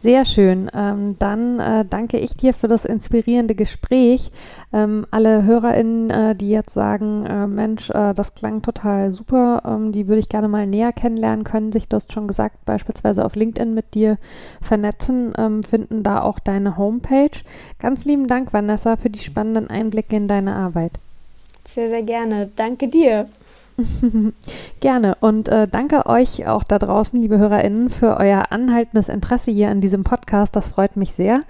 [0.00, 0.70] Sehr schön.
[0.74, 4.30] Ähm, dann äh, danke ich dir für das inspirierende Gespräch.
[4.72, 9.90] Ähm, alle HörerInnen, äh, die jetzt sagen, äh, Mensch, äh, das klang total super, ähm,
[9.90, 13.34] die würde ich gerne mal näher kennenlernen, können sich, du hast schon gesagt, beispielsweise auf
[13.34, 14.18] LinkedIn mit dir
[14.60, 17.30] vernetzen, ähm, finden da auch deine Homepage.
[17.80, 20.92] Ganz lieben Dank, Vanessa, für die spannenden Einblicke in deine Arbeit.
[21.74, 22.48] Sehr, sehr gerne.
[22.54, 23.28] Danke dir.
[24.80, 29.70] Gerne und äh, danke euch auch da draußen, liebe HörerInnen, für euer anhaltendes Interesse hier
[29.70, 30.56] an diesem Podcast.
[30.56, 31.42] Das freut mich sehr.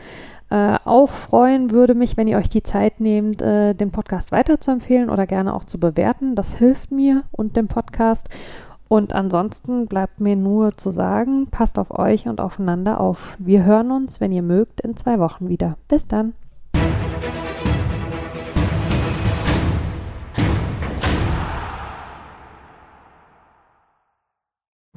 [0.51, 5.11] Äh, auch freuen würde mich, wenn ihr euch die Zeit nehmt, äh, den Podcast weiterzuempfehlen
[5.11, 6.35] oder gerne auch zu bewerten.
[6.35, 8.29] Das hilft mir und dem Podcast.
[8.89, 13.37] Und ansonsten bleibt mir nur zu sagen, passt auf euch und aufeinander auf.
[13.39, 15.77] Wir hören uns, wenn ihr mögt, in zwei Wochen wieder.
[15.89, 16.33] Bis dann.